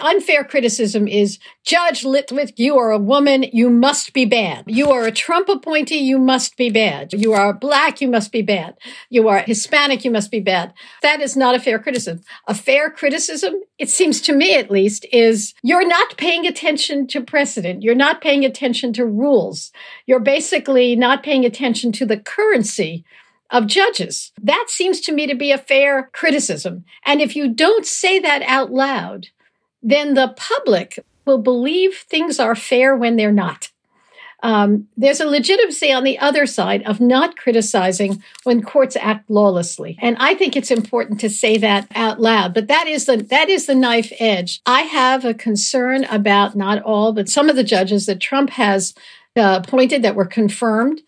[0.01, 4.65] Unfair criticism is Judge Litwak, you are a woman, you must be bad.
[4.67, 7.13] You are a Trump appointee, you must be bad.
[7.13, 8.75] You are black, you must be bad.
[9.11, 10.73] You are Hispanic, you must be bad.
[11.03, 12.23] That is not a fair criticism.
[12.49, 17.21] A fair criticism, it seems to me at least, is you're not paying attention to
[17.21, 17.83] precedent.
[17.83, 19.73] You're not paying attention to rules.
[20.07, 23.05] You're basically not paying attention to the currency
[23.55, 24.33] of judges.
[24.43, 26.85] That seems to me to be a fair criticism.
[27.07, 29.29] And if you don't say that out loud,
[29.81, 33.71] then the public will believe things are fair when they're not.
[34.43, 39.97] Um, there's a legitimacy on the other side of not criticizing when courts act lawlessly,
[40.03, 42.53] and I think it's important to say that out loud.
[42.53, 44.61] But that is the that is the knife edge.
[44.67, 48.93] I have a concern about not all, but some of the judges that Trump has
[49.35, 51.01] uh, appointed that were confirmed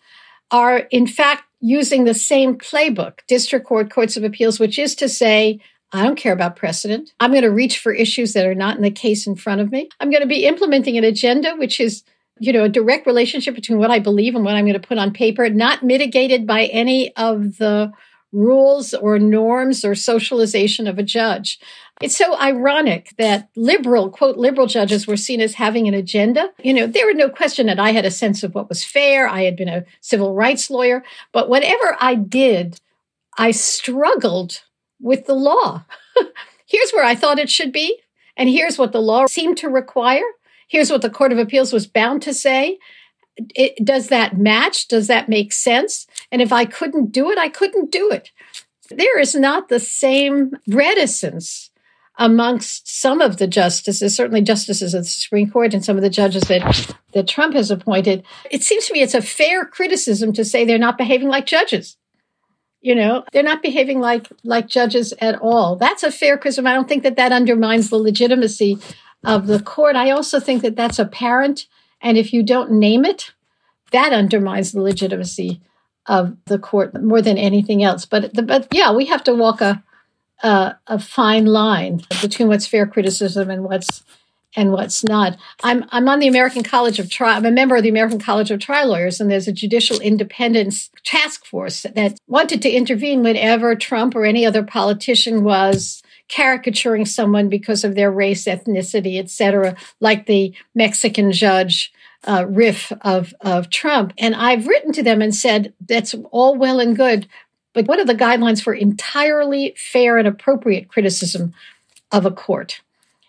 [0.49, 5.09] are in fact using the same playbook, district court, courts of appeals, which is to
[5.09, 5.59] say,
[5.91, 7.11] I don't care about precedent.
[7.19, 9.71] I'm going to reach for issues that are not in the case in front of
[9.71, 9.89] me.
[9.99, 12.03] I'm going to be implementing an agenda, which is,
[12.39, 14.97] you know, a direct relationship between what I believe and what I'm going to put
[14.97, 17.91] on paper, not mitigated by any of the
[18.31, 21.59] rules or norms or socialization of a judge.
[22.01, 26.51] It's so ironic that liberal, quote, liberal judges were seen as having an agenda.
[26.63, 29.27] You know, there was no question that I had a sense of what was fair.
[29.27, 32.79] I had been a civil rights lawyer, but whatever I did,
[33.37, 34.61] I struggled
[34.99, 35.85] with the law.
[36.67, 37.99] here's where I thought it should be.
[38.35, 40.25] And here's what the law seemed to require.
[40.67, 42.77] Here's what the Court of Appeals was bound to say.
[43.55, 44.87] It, does that match?
[44.87, 46.07] Does that make sense?
[46.31, 48.31] And if I couldn't do it, I couldn't do it.
[48.89, 51.71] There is not the same reticence
[52.17, 56.09] amongst some of the justices, certainly justices of the Supreme Court and some of the
[56.09, 58.23] judges that, that Trump has appointed.
[58.49, 61.97] It seems to me it's a fair criticism to say they're not behaving like judges.
[62.81, 65.75] You know, they're not behaving like like judges at all.
[65.75, 66.67] That's a fair criticism.
[66.67, 68.77] I don't think that that undermines the legitimacy
[69.23, 69.95] of the court.
[69.95, 71.67] I also think that that's apparent
[72.01, 73.33] and if you don't name it,
[73.91, 75.61] that undermines the legitimacy
[76.07, 78.05] of the court more than anything else.
[78.05, 79.83] But the, but yeah, we have to walk a,
[80.43, 84.03] a a fine line between what's fair criticism and what's
[84.55, 85.37] and what's not.
[85.63, 87.37] I'm I'm on the American College of Trial.
[87.37, 90.89] I'm a member of the American College of Trial Lawyers, and there's a judicial independence
[91.03, 97.47] task force that wanted to intervene whenever Trump or any other politician was caricaturing someone
[97.47, 101.93] because of their race, ethnicity, etc., like the Mexican judge
[102.23, 104.13] uh, riff of, of Trump.
[104.17, 107.27] And I've written to them and said, that's all well and good,
[107.73, 111.53] but what are the guidelines for entirely fair and appropriate criticism
[112.11, 112.81] of a court?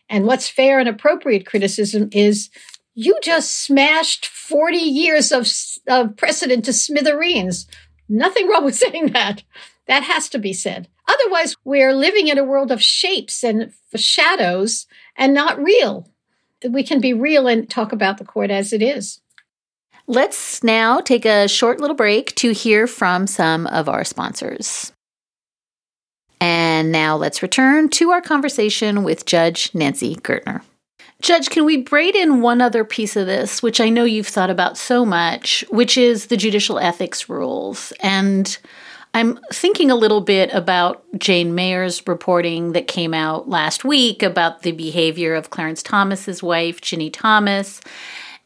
[0.09, 2.49] And what's fair and appropriate criticism is
[2.95, 5.47] you just smashed 40 years of,
[5.87, 7.67] of precedent to smithereens.
[8.09, 9.43] Nothing wrong with saying that.
[9.87, 10.89] That has to be said.
[11.07, 14.87] Otherwise, we're living in a world of shapes and shadows
[15.17, 16.09] and not real.
[16.67, 19.21] We can be real and talk about the court as it is.
[20.07, 24.93] Let's now take a short little break to hear from some of our sponsors.
[26.41, 30.63] And now let's return to our conversation with Judge Nancy Gertner.
[31.21, 34.51] Judge, can we braid in one other piece of this, which I know you've thought
[34.51, 37.93] about so much, which is the judicial ethics rules?
[38.01, 38.57] And
[39.19, 44.63] I'm thinking a little bit about Jane Mayer's reporting that came out last week about
[44.63, 47.81] the behavior of Clarence Thomas's wife, Ginny Thomas.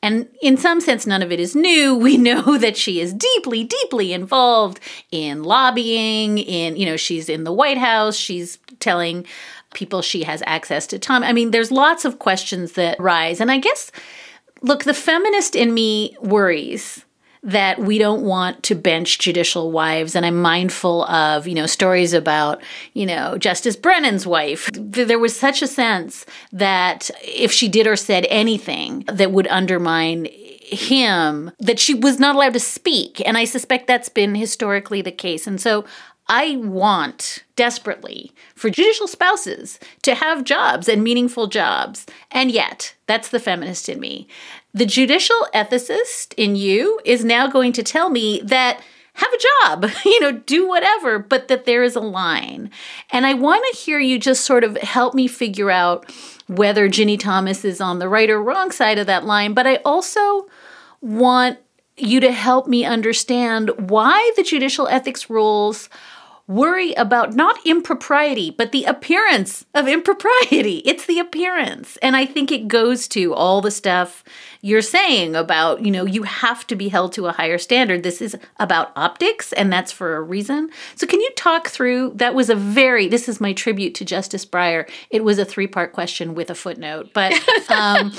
[0.03, 1.95] And in some sense, none of it is new.
[2.03, 7.45] We know that she is deeply, deeply involved in lobbying, in, you know, she's in
[7.45, 9.27] the White House, she's telling
[9.75, 11.23] people she has access to Tom.
[11.23, 13.43] I mean, there's lots of questions that rise.
[13.43, 13.93] And I guess,
[14.63, 17.05] look, the feminist in me worries
[17.43, 20.15] that we don't want to bench judicial wives.
[20.15, 22.63] And I'm mindful of, you know, stories about,
[22.93, 24.71] you know, Justice Brennan's wife.
[24.73, 30.29] There was such a sense that if she did or said anything that would undermine
[30.73, 33.21] him, that she was not allowed to speak.
[33.27, 35.47] And I suspect that's been historically the case.
[35.47, 35.85] And so
[36.29, 42.07] I want desperately for judicial spouses to have jobs and meaningful jobs.
[42.31, 44.29] And yet, that's the feminist in me.
[44.75, 48.81] The judicial ethicist in you is now going to tell me that
[49.15, 52.71] have a job, you know, do whatever, but that there is a line.
[53.11, 56.11] And I want to hear you just sort of help me figure out
[56.47, 59.53] whether Ginny Thomas is on the right or wrong side of that line.
[59.53, 60.47] But I also
[61.01, 61.59] want
[61.97, 65.91] you to help me understand why the judicial ethics rules
[66.49, 70.83] worry about not impropriety, but the appearance of impropriety.
[70.85, 71.97] It's the appearance.
[71.99, 74.25] And I think it goes to all the stuff
[74.65, 78.05] you're saying about, you know, you have to be held to a higher standard.
[78.05, 80.71] This is about optics, and that's for a reason.
[80.95, 82.35] So, can you talk through that?
[82.35, 84.89] Was a very, this is my tribute to Justice Breyer.
[85.11, 87.11] It was a three part question with a footnote.
[87.13, 87.33] But
[87.71, 88.13] um,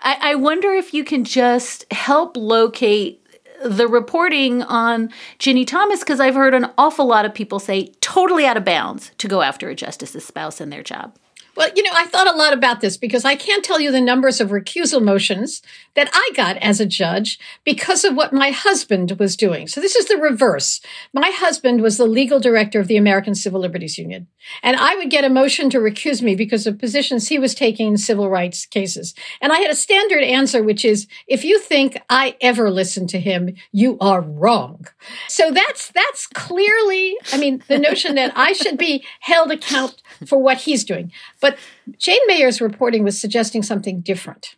[0.00, 3.18] I, I wonder if you can just help locate
[3.62, 8.46] the reporting on Ginny Thomas because I've heard an awful lot of people say totally
[8.46, 11.14] out of bounds to go after a justice's spouse in their job.
[11.60, 14.00] Well, you know, I thought a lot about this because I can't tell you the
[14.00, 15.60] numbers of recusal motions
[15.94, 19.68] that I got as a judge because of what my husband was doing.
[19.68, 20.80] So this is the reverse.
[21.12, 24.26] My husband was the legal director of the American Civil Liberties Union.
[24.62, 27.88] And I would get a motion to recuse me because of positions he was taking
[27.88, 29.14] in civil rights cases.
[29.42, 33.20] And I had a standard answer, which is, if you think I ever listened to
[33.20, 34.86] him, you are wrong.
[35.28, 40.42] So that's, that's clearly, I mean, the notion that I should be held account for
[40.42, 41.12] what he's doing.
[41.40, 41.58] But
[41.98, 44.56] Jane Mayer's reporting was suggesting something different.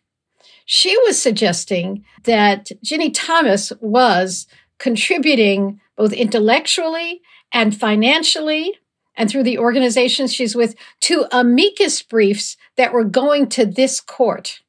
[0.64, 4.46] She was suggesting that Ginny Thomas was
[4.78, 7.20] contributing both intellectually
[7.52, 8.78] and financially
[9.14, 14.62] and through the organizations she's with to amicus briefs that were going to this court.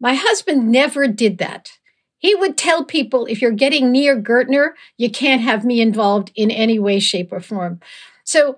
[0.00, 1.72] My husband never did that.
[2.18, 6.50] He would tell people if you're getting near Gertner, you can't have me involved in
[6.50, 7.80] any way, shape, or form.
[8.24, 8.56] So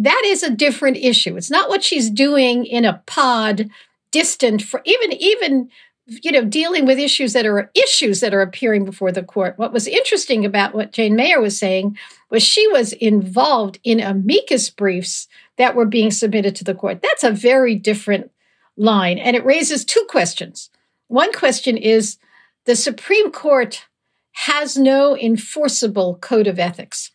[0.00, 1.36] that is a different issue.
[1.36, 3.68] It's not what she's doing in a pod
[4.10, 5.68] distant for even even
[6.06, 9.58] you know dealing with issues that are issues that are appearing before the court.
[9.58, 11.98] What was interesting about what Jane Mayer was saying
[12.30, 15.28] was she was involved in amicus briefs
[15.58, 17.02] that were being submitted to the court.
[17.02, 18.30] That's a very different
[18.78, 20.70] line and it raises two questions.
[21.08, 22.16] One question is
[22.64, 23.84] the Supreme Court
[24.32, 27.10] has no enforceable code of ethics.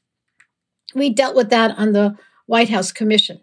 [0.94, 2.16] We dealt with that on the
[2.46, 3.42] White House Commission.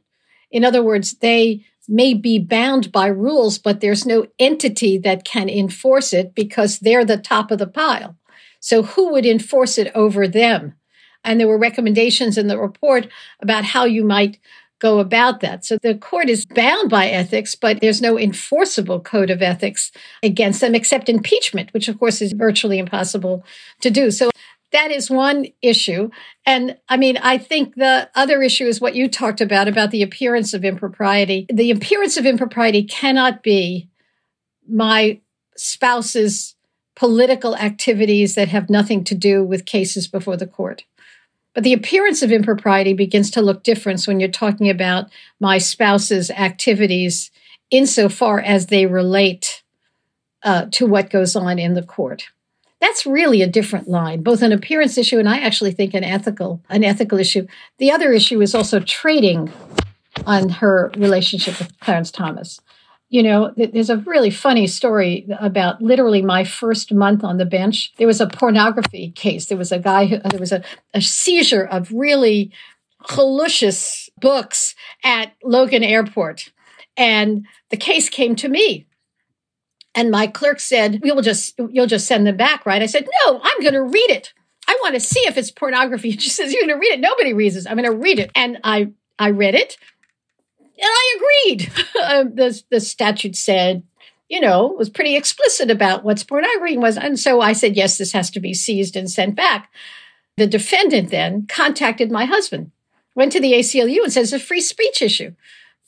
[0.50, 5.48] In other words, they may be bound by rules, but there's no entity that can
[5.48, 8.16] enforce it because they're the top of the pile.
[8.60, 10.74] So who would enforce it over them?
[11.24, 13.08] And there were recommendations in the report
[13.40, 14.38] about how you might
[14.78, 15.64] go about that.
[15.64, 19.92] So the court is bound by ethics, but there's no enforceable code of ethics
[20.24, 23.44] against them except impeachment, which of course is virtually impossible
[23.80, 24.10] to do.
[24.10, 24.30] So
[24.72, 26.10] that is one issue.
[26.44, 30.02] And I mean, I think the other issue is what you talked about, about the
[30.02, 31.46] appearance of impropriety.
[31.52, 33.88] The appearance of impropriety cannot be
[34.68, 35.20] my
[35.56, 36.56] spouse's
[36.96, 40.84] political activities that have nothing to do with cases before the court.
[41.54, 46.30] But the appearance of impropriety begins to look different when you're talking about my spouse's
[46.30, 47.30] activities
[47.70, 49.62] insofar as they relate
[50.42, 52.24] uh, to what goes on in the court
[52.82, 56.60] that's really a different line, both an appearance issue and I actually think an ethical
[56.68, 57.46] an ethical issue.
[57.78, 59.52] The other issue is also trading
[60.26, 62.60] on her relationship with Clarence Thomas.
[63.08, 67.92] You know, there's a really funny story about literally my first month on the bench.
[67.98, 69.46] There was a pornography case.
[69.46, 72.50] There was a guy who, there was a, a seizure of really
[73.00, 74.74] hallucious books
[75.04, 76.50] at Logan Airport.
[76.96, 78.86] And the case came to me
[79.94, 83.40] and my clerk said, "You'll just you'll just send them back, right?" I said, "No,
[83.42, 84.32] I'm going to read it.
[84.66, 87.00] I want to see if it's pornography." She says, "You're going to read it.
[87.00, 87.66] Nobody reads it.
[87.68, 89.76] I'm going to read it." And I I read it,
[90.60, 91.72] and I agreed.
[92.02, 93.84] Um, the the statute said,
[94.28, 98.12] you know, was pretty explicit about what's pornography was, and so I said, "Yes, this
[98.12, 99.70] has to be seized and sent back."
[100.36, 102.72] The defendant then contacted my husband,
[103.14, 105.34] went to the ACLU, and says, "It's "A free speech issue."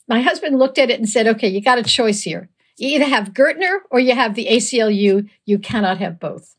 [0.07, 2.47] My husband looked at it and said, "Okay, you got a choice here."
[2.77, 5.29] You either have Gertner or you have the ACLU.
[5.45, 6.55] You cannot have both.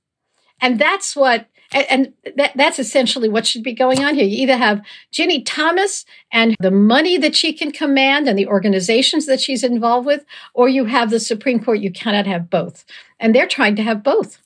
[0.61, 4.25] And that's what, and that, that's essentially what should be going on here.
[4.25, 9.27] You either have Ginny Thomas and the money that she can command and the organizations
[9.27, 11.81] that she's involved with, or you have the Supreme Court.
[11.81, 12.85] You cannot have both.
[13.21, 14.39] And they're trying to have both.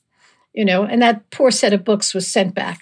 [0.53, 2.81] you know, and that poor set of books was sent back.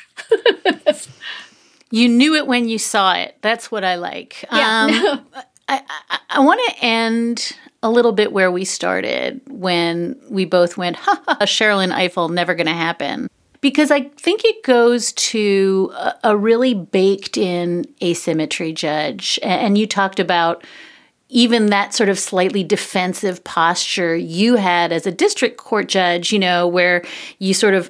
[1.91, 3.37] you knew it when you saw it.
[3.41, 4.43] That's what I like.
[4.51, 4.87] Yeah.
[5.11, 5.25] Um,
[5.67, 7.51] I, I, I want to end
[7.81, 12.55] a little bit where we started when we both went, ha, ha, Sherrilyn Ifill, never
[12.55, 13.29] going to happen.
[13.61, 19.37] Because I think it goes to a, a really baked in asymmetry, Judge.
[19.43, 20.63] And you talked about
[21.29, 26.39] even that sort of slightly defensive posture you had as a district court judge, you
[26.39, 27.03] know, where
[27.37, 27.89] you sort of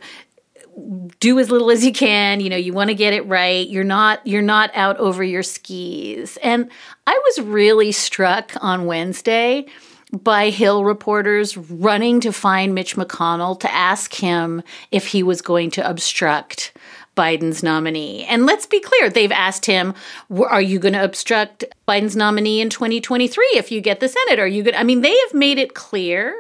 [1.20, 3.84] do as little as you can you know you want to get it right you're
[3.84, 6.70] not you're not out over your skis and
[7.08, 9.66] i was really struck on wednesday
[10.12, 14.62] by hill reporters running to find mitch mcconnell to ask him
[14.92, 16.74] if he was going to obstruct
[17.20, 18.24] Biden's nominee.
[18.24, 19.94] And let's be clear, they've asked him,
[20.32, 24.40] are you going to obstruct Biden's nominee in 2023 if you get the Senate?
[24.40, 26.34] Are you going I mean, they have made it clear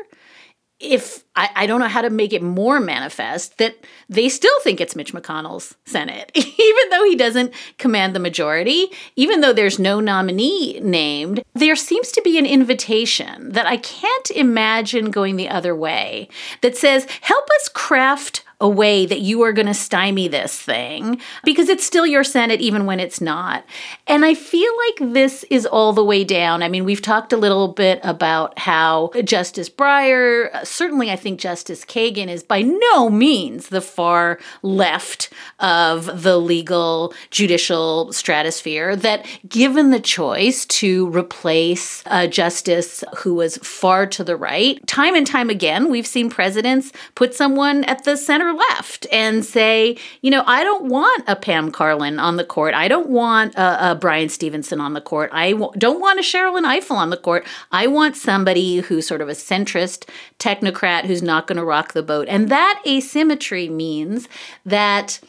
[0.79, 3.75] if I, I, don't know how to make it more manifest that
[4.07, 9.41] they still think it's Mitch McConnell's Senate, even though he doesn't command the majority, even
[9.41, 15.11] though there's no nominee named, there seems to be an invitation that I can't imagine
[15.11, 16.29] going the other way
[16.61, 21.21] that says, help us craft a way that you are going to stymie this thing
[21.45, 23.63] because it's still your Senate even when it's not.
[24.05, 26.61] And I feel like this is all the way down.
[26.61, 31.85] I mean, we've talked a little bit about how Justice Breyer, certainly I think Justice
[31.85, 35.29] Kagan is by no means the far left
[35.59, 43.57] of the legal judicial stratosphere, that given the choice to replace a justice who was
[43.57, 48.17] far to the right, time and time again, we've seen presidents put someone at the
[48.17, 52.73] center left and say, you know, I don't want a Pam Karlan on the court.
[52.73, 55.29] I don't want a, a Bryan Stevenson on the court.
[55.33, 57.45] I w- don't want a Sherrilyn Ifill on the court.
[57.71, 62.03] I want somebody who's sort of a centrist technocrat who's not going to rock the
[62.03, 62.27] boat.
[62.29, 64.27] And that asymmetry means
[64.65, 65.19] that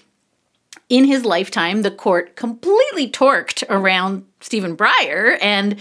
[0.89, 5.77] in his lifetime, the court completely torqued around Stephen Breyer, and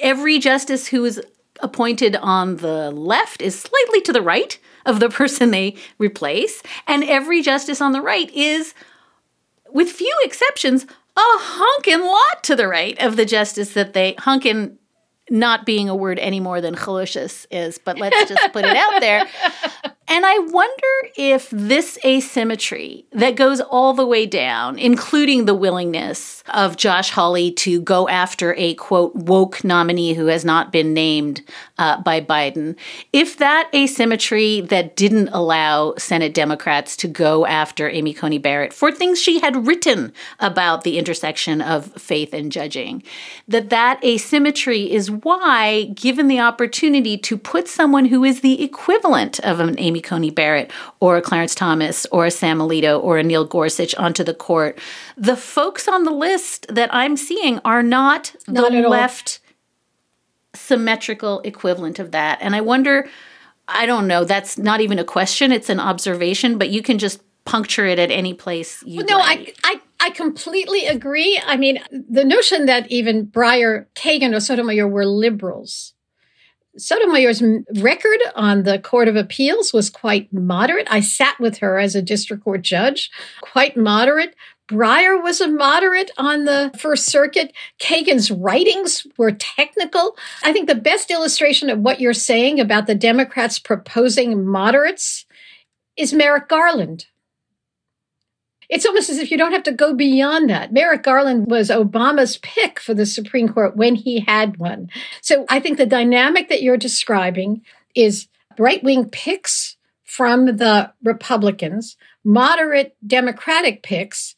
[0.00, 1.22] every justice who is
[1.60, 4.58] appointed on the left is slightly to the right
[4.90, 6.62] of the person they replace.
[6.86, 8.74] And every justice on the right is,
[9.70, 10.84] with few exceptions,
[11.16, 14.76] a honkin' lot to the right of the justice that they honkin'
[15.30, 19.00] not being a word any more than chaloshes is, but let's just put it out
[19.00, 19.28] there.
[20.12, 26.42] And I wonder if this asymmetry that goes all the way down, including the willingness
[26.48, 31.42] of Josh Hawley to go after a quote woke nominee who has not been named
[31.78, 32.74] uh, by Biden,
[33.12, 38.90] if that asymmetry that didn't allow Senate Democrats to go after Amy Coney Barrett for
[38.90, 43.04] things she had written about the intersection of faith and judging,
[43.46, 49.38] that that asymmetry is why, given the opportunity to put someone who is the equivalent
[49.40, 50.70] of an Amy Coney Barrett
[51.00, 54.78] or a Clarence Thomas or a Sam Alito or a Neil Gorsuch onto the court,
[55.16, 59.40] the folks on the list that I'm seeing are not, not the left
[60.54, 62.38] symmetrical equivalent of that.
[62.40, 63.08] And I wonder,
[63.68, 67.22] I don't know, that's not even a question, it's an observation, but you can just
[67.44, 69.56] puncture it at any place you well, no like.
[69.64, 71.40] I, I I completely agree.
[71.44, 75.92] I mean, the notion that even Breyer, Kagan, or Sotomayor were liberals.
[76.78, 77.42] Sotomayor's
[77.80, 80.86] record on the Court of Appeals was quite moderate.
[80.90, 83.10] I sat with her as a district court judge,
[83.40, 84.36] quite moderate.
[84.68, 87.52] Breyer was a moderate on the First Circuit.
[87.80, 90.16] Kagan's writings were technical.
[90.44, 95.26] I think the best illustration of what you're saying about the Democrats proposing moderates
[95.96, 97.06] is Merrick Garland
[98.70, 100.72] it's almost as if you don't have to go beyond that.
[100.72, 104.88] Merrick Garland was Obama's pick for the Supreme Court when he had one.
[105.20, 107.62] So I think the dynamic that you're describing
[107.96, 114.36] is right wing picks from the Republicans, moderate Democratic picks,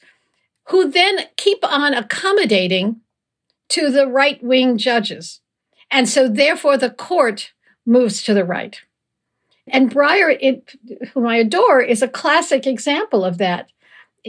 [0.69, 3.03] who then keep on accommodating
[3.69, 5.41] to the right wing judges.
[5.91, 7.53] And so therefore the court
[7.85, 8.81] moves to the right.
[9.67, 10.75] And Breyer, it,
[11.13, 13.71] whom I adore, is a classic example of that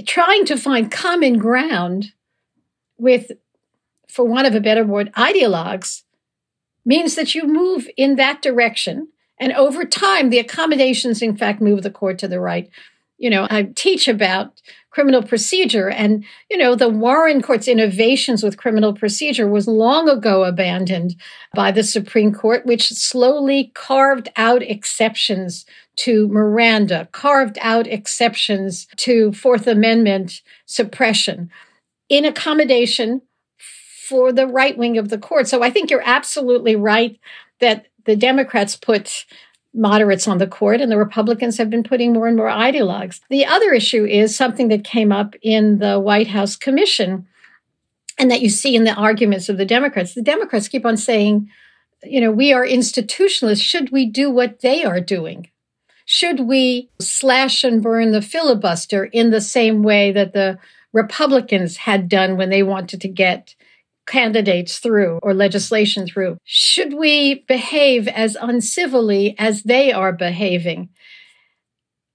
[0.05, 2.13] trying to find common ground
[2.97, 3.31] with,
[4.07, 6.03] for want of a better word, ideologues
[6.85, 9.09] means that you move in that direction.
[9.39, 12.69] And over time, the accommodations, in fact, move the court to the right.
[13.17, 14.61] You know, I teach about
[14.93, 20.43] criminal procedure, and, you know, the Warren Court's innovations with criminal procedure was long ago
[20.43, 21.15] abandoned
[21.55, 25.65] by the Supreme Court, which slowly carved out exceptions
[25.95, 31.49] to Miranda, carved out exceptions to Fourth Amendment suppression
[32.07, 33.23] in accommodation
[34.07, 35.47] for the right wing of the court.
[35.47, 37.19] So I think you're absolutely right
[37.59, 39.25] that the Democrats put
[39.73, 43.21] moderates on the court, and the Republicans have been putting more and more ideologues.
[43.29, 47.27] The other issue is something that came up in the White House Commission
[48.19, 50.13] and that you see in the arguments of the Democrats.
[50.13, 51.49] The Democrats keep on saying,
[52.03, 53.63] you know, we are institutionalists.
[53.63, 55.49] Should we do what they are doing?
[56.05, 60.59] Should we slash and burn the filibuster in the same way that the
[60.91, 63.55] Republicans had done when they wanted to get
[64.05, 66.37] candidates through or legislation through?
[66.43, 70.89] Should we behave as uncivilly as they are behaving?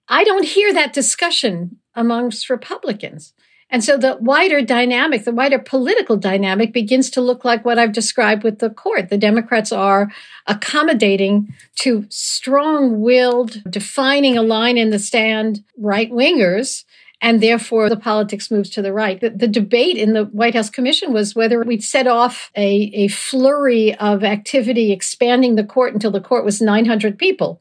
[0.09, 3.35] I don't hear that discussion amongst Republicans.
[3.71, 7.93] And so the wider dynamic, the wider political dynamic begins to look like what I've
[7.93, 9.11] described with the court.
[9.11, 10.11] The Democrats are
[10.47, 16.85] accommodating to strong willed, defining a line in the stand right wingers.
[17.21, 19.21] And therefore, the politics moves to the right.
[19.21, 23.09] The, the, debate in the White House Commission was whether we'd set off a, a
[23.09, 27.61] flurry of activity expanding the court until the court was 900 people.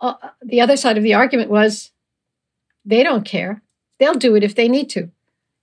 [0.00, 1.90] Uh, the other side of the argument was
[2.84, 3.60] they don't care
[3.98, 5.10] They'll do it if they need to.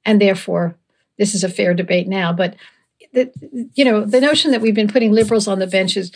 [0.05, 0.75] And therefore,
[1.17, 2.33] this is a fair debate now.
[2.33, 2.55] But,
[3.13, 3.31] the,
[3.73, 6.11] you know, the notion that we've been putting liberals on the benches,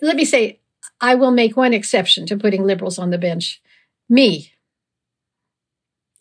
[0.00, 0.60] let me say,
[1.00, 3.60] I will make one exception to putting liberals on the bench.
[4.08, 4.51] Me.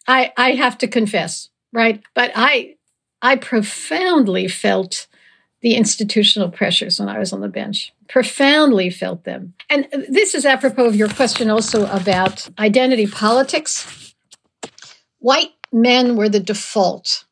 [0.07, 2.01] I, I have to confess, right?
[2.13, 2.75] But I,
[3.21, 5.07] I profoundly felt
[5.61, 7.93] the institutional pressures when I was on the bench.
[8.07, 9.53] Profoundly felt them.
[9.69, 14.11] And this is apropos of your question also about identity politics
[15.21, 17.25] white men were the default.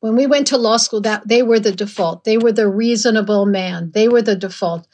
[0.00, 2.24] When we went to law school, that they were the default.
[2.24, 3.92] They were the reasonable man.
[3.94, 4.88] They were the default.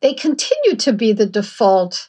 [0.00, 2.08] They continue to be the default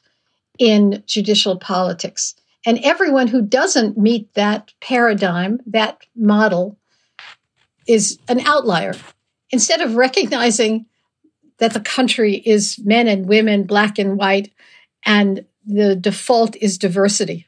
[0.58, 2.36] in judicial politics.
[2.66, 6.78] And everyone who doesn't meet that paradigm, that model,
[7.88, 8.94] is an outlier.
[9.52, 10.88] Instead of recognizing
[11.60, 14.52] that the country is men and women, black and white,
[15.06, 17.48] and the default is diversity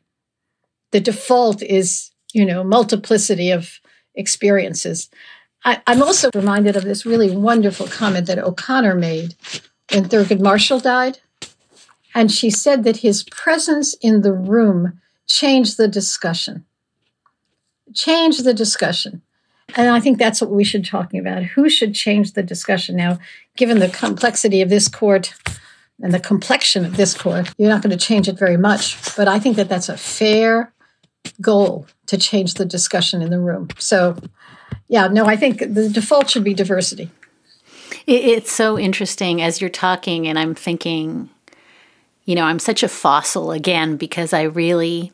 [0.92, 3.80] the default is, you know, multiplicity of
[4.16, 5.10] experiences.
[5.66, 9.36] I, am also reminded of this really wonderful comment that O'Connor made
[9.92, 11.20] when Thurgood Marshall died.
[12.16, 16.66] And she said that his presence in the room changed the discussion.
[17.94, 19.22] Change the discussion.
[19.76, 21.44] And I think that's what we should be talking about.
[21.44, 23.20] Who should change the discussion now,
[23.56, 25.34] given the complexity of this court
[26.02, 27.54] and the complexion of this court?
[27.58, 28.98] You're not going to change it very much.
[29.16, 30.74] But I think that that's a fair
[31.42, 33.68] goal to change the discussion in the room.
[33.78, 34.16] So,
[34.88, 37.12] yeah, no, I think the default should be diversity.
[38.06, 41.30] It's so interesting as you're talking, and I'm thinking,
[42.24, 45.12] you know, I'm such a fossil again because I really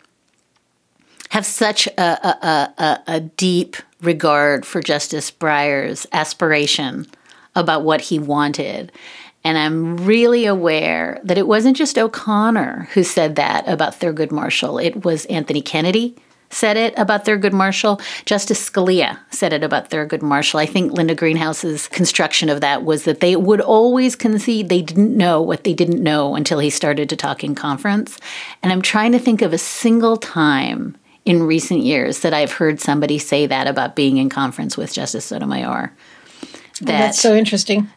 [1.33, 7.07] have such a, a, a, a deep regard for Justice Breyer's aspiration
[7.55, 8.91] about what he wanted.
[9.43, 14.77] And I'm really aware that it wasn't just O'Connor who said that about Thurgood Marshall.
[14.77, 16.15] It was Anthony Kennedy
[16.51, 17.99] said it about Thurgood Marshall.
[18.25, 20.59] Justice Scalia said it about Thurgood Marshall.
[20.59, 25.17] I think Linda Greenhouse's construction of that was that they would always concede they didn't
[25.17, 28.19] know what they didn't know until he started to talk in conference.
[28.61, 30.95] And I'm trying to think of a single time
[31.25, 35.25] in recent years that I've heard somebody say that about being in conference with Justice
[35.25, 35.93] Sotomayor.
[35.93, 36.47] Oh,
[36.81, 37.89] that, that's so interesting.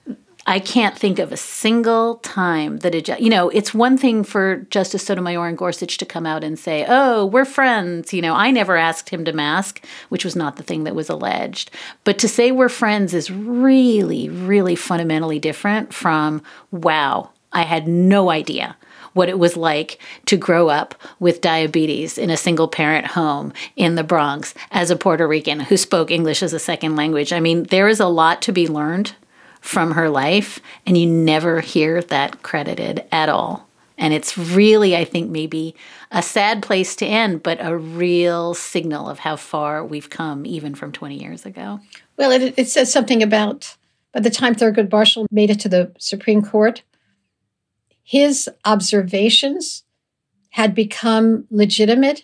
[0.49, 4.59] I can't think of a single time that it, you know, it's one thing for
[4.70, 8.14] Justice Sotomayor and Gorsuch to come out and say, oh, we're friends.
[8.14, 11.09] You know, I never asked him to mask, which was not the thing that was
[11.09, 11.72] alleged.
[12.05, 18.31] But to say we're friends is really, really fundamentally different from, wow, I had no
[18.31, 18.77] idea
[19.17, 23.95] what it was like to grow up with diabetes in a single parent home in
[23.95, 27.33] the Bronx as a Puerto Rican who spoke English as a second language.
[27.33, 29.14] I mean, there is a lot to be learned
[29.61, 33.67] from her life, and you never hear that credited at all.
[33.99, 35.75] And it's really, I think, maybe
[36.11, 40.75] a sad place to end, but a real signal of how far we've come, even
[40.75, 41.81] from 20 years ago.
[42.19, 43.77] Well, it, it says something about
[44.12, 46.83] by the time Thurgood Marshall made it to the Supreme Court,
[48.09, 49.83] his observations
[50.51, 52.23] had become legitimate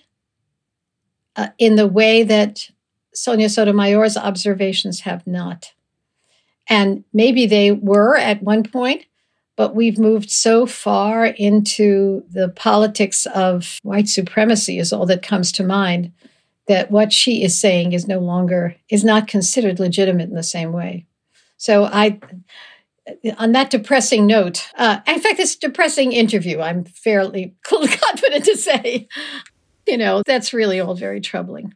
[1.35, 2.71] uh, in the way that
[3.13, 5.73] Sonia Sotomayor's observations have not.
[6.69, 9.07] And maybe they were at one point,
[9.57, 15.51] but we've moved so far into the politics of white supremacy, is all that comes
[15.51, 16.13] to mind,
[16.69, 20.71] that what she is saying is no longer, is not considered legitimate in the same
[20.73, 21.07] way.
[21.57, 22.21] So I,
[23.39, 29.09] on that depressing note, uh, in fact, this depressing interview, I'm fairly confident to say,
[29.87, 31.75] you know, that's really all very troubling.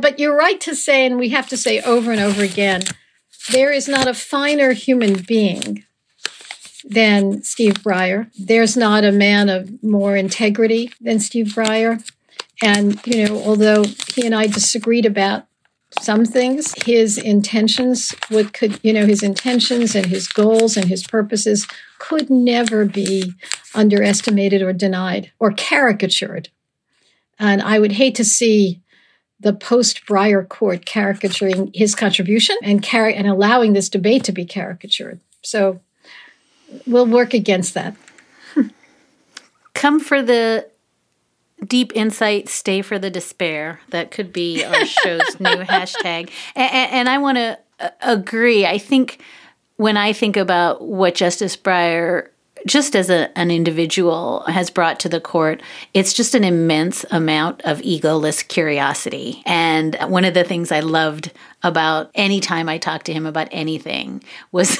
[0.00, 2.82] But you're right to say, and we have to say over and over again,
[3.52, 5.84] there is not a finer human being
[6.84, 8.30] than Steve Breyer.
[8.38, 12.02] There's not a man of more integrity than Steve Breyer.
[12.62, 15.47] And, you know, although he and I disagreed about
[16.00, 21.06] some things, his intentions would could, you know, his intentions and his goals and his
[21.06, 21.66] purposes
[21.98, 23.32] could never be
[23.74, 26.50] underestimated or denied or caricatured.
[27.38, 28.82] And I would hate to see
[29.40, 34.44] the post Breyer court caricaturing his contribution and car- and allowing this debate to be
[34.44, 35.20] caricatured.
[35.42, 35.80] So
[36.86, 37.96] we'll work against that.
[39.74, 40.68] Come for the
[41.66, 43.80] deep insight, stay for the despair.
[43.90, 46.30] That could be our show's new hashtag.
[46.54, 48.66] And, and I want to uh, agree.
[48.66, 49.22] I think
[49.76, 52.28] when I think about what Justice Breyer
[52.66, 55.62] just as a, an individual has brought to the court,
[55.94, 59.42] it's just an immense amount of egoless curiosity.
[59.46, 61.32] And one of the things I loved
[61.62, 64.76] about any time I talked to him about anything was,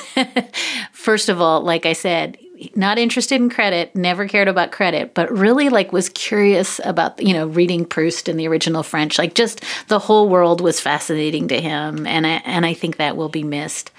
[0.92, 2.36] first of all, like I said,
[2.74, 7.32] not interested in credit, never cared about credit, but really like was curious about, you
[7.32, 9.18] know, reading Proust in the original French.
[9.18, 12.06] Like just the whole world was fascinating to him.
[12.06, 13.90] And I, and I think that will be missed.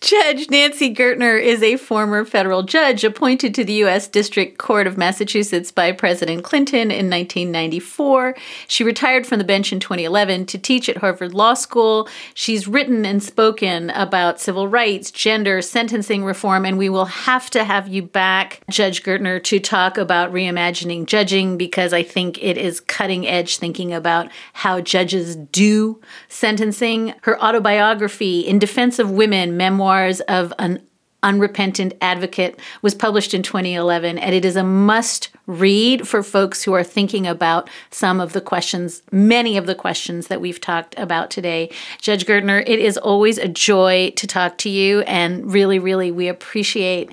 [0.00, 4.08] Judge Nancy Gertner is a former federal judge appointed to the U.S.
[4.08, 8.36] District Court of Massachusetts by President Clinton in 1994.
[8.68, 12.08] She retired from the bench in 2011 to teach at Harvard Law School.
[12.34, 17.64] She's written and spoken about civil rights, gender, sentencing reform, and we will have to
[17.64, 22.80] have you back, Judge Gertner, to talk about reimagining judging because I think it is
[22.80, 27.14] cutting edge thinking about how judges do sentencing.
[27.22, 30.82] Her autobiography, In Defense of Women Memoirs of an
[31.22, 36.72] Unrepentant Advocate was published in 2011, and it is a must read for folks who
[36.72, 41.30] are thinking about some of the questions, many of the questions that we've talked about
[41.30, 41.70] today.
[42.00, 46.28] Judge Gertner, it is always a joy to talk to you, and really, really, we
[46.28, 47.10] appreciate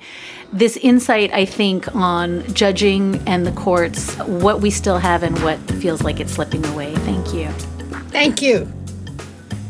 [0.52, 5.58] this insight, I think, on judging and the courts, what we still have and what
[5.58, 6.94] feels like it's slipping away.
[6.96, 7.48] Thank you.
[8.10, 8.79] Thank you.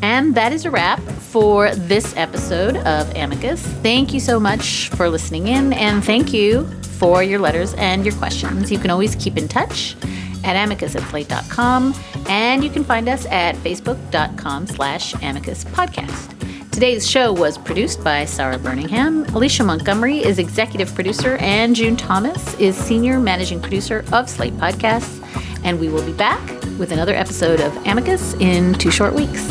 [0.03, 3.63] And that is a wrap for this episode of Amicus.
[3.83, 8.15] Thank you so much for listening in, and thank you for your letters and your
[8.17, 8.71] questions.
[8.71, 9.97] You can always keep in touch
[10.45, 11.95] at amicus at slate.com,
[12.27, 16.37] and you can find us at facebook.com slash amicus podcast.
[16.71, 19.25] Today's show was produced by Sarah Birmingham.
[19.35, 25.19] Alicia Montgomery is executive producer, and June Thomas is senior managing producer of Slate Podcasts.
[25.63, 26.41] And we will be back
[26.79, 29.51] with another episode of Amicus in two short weeks.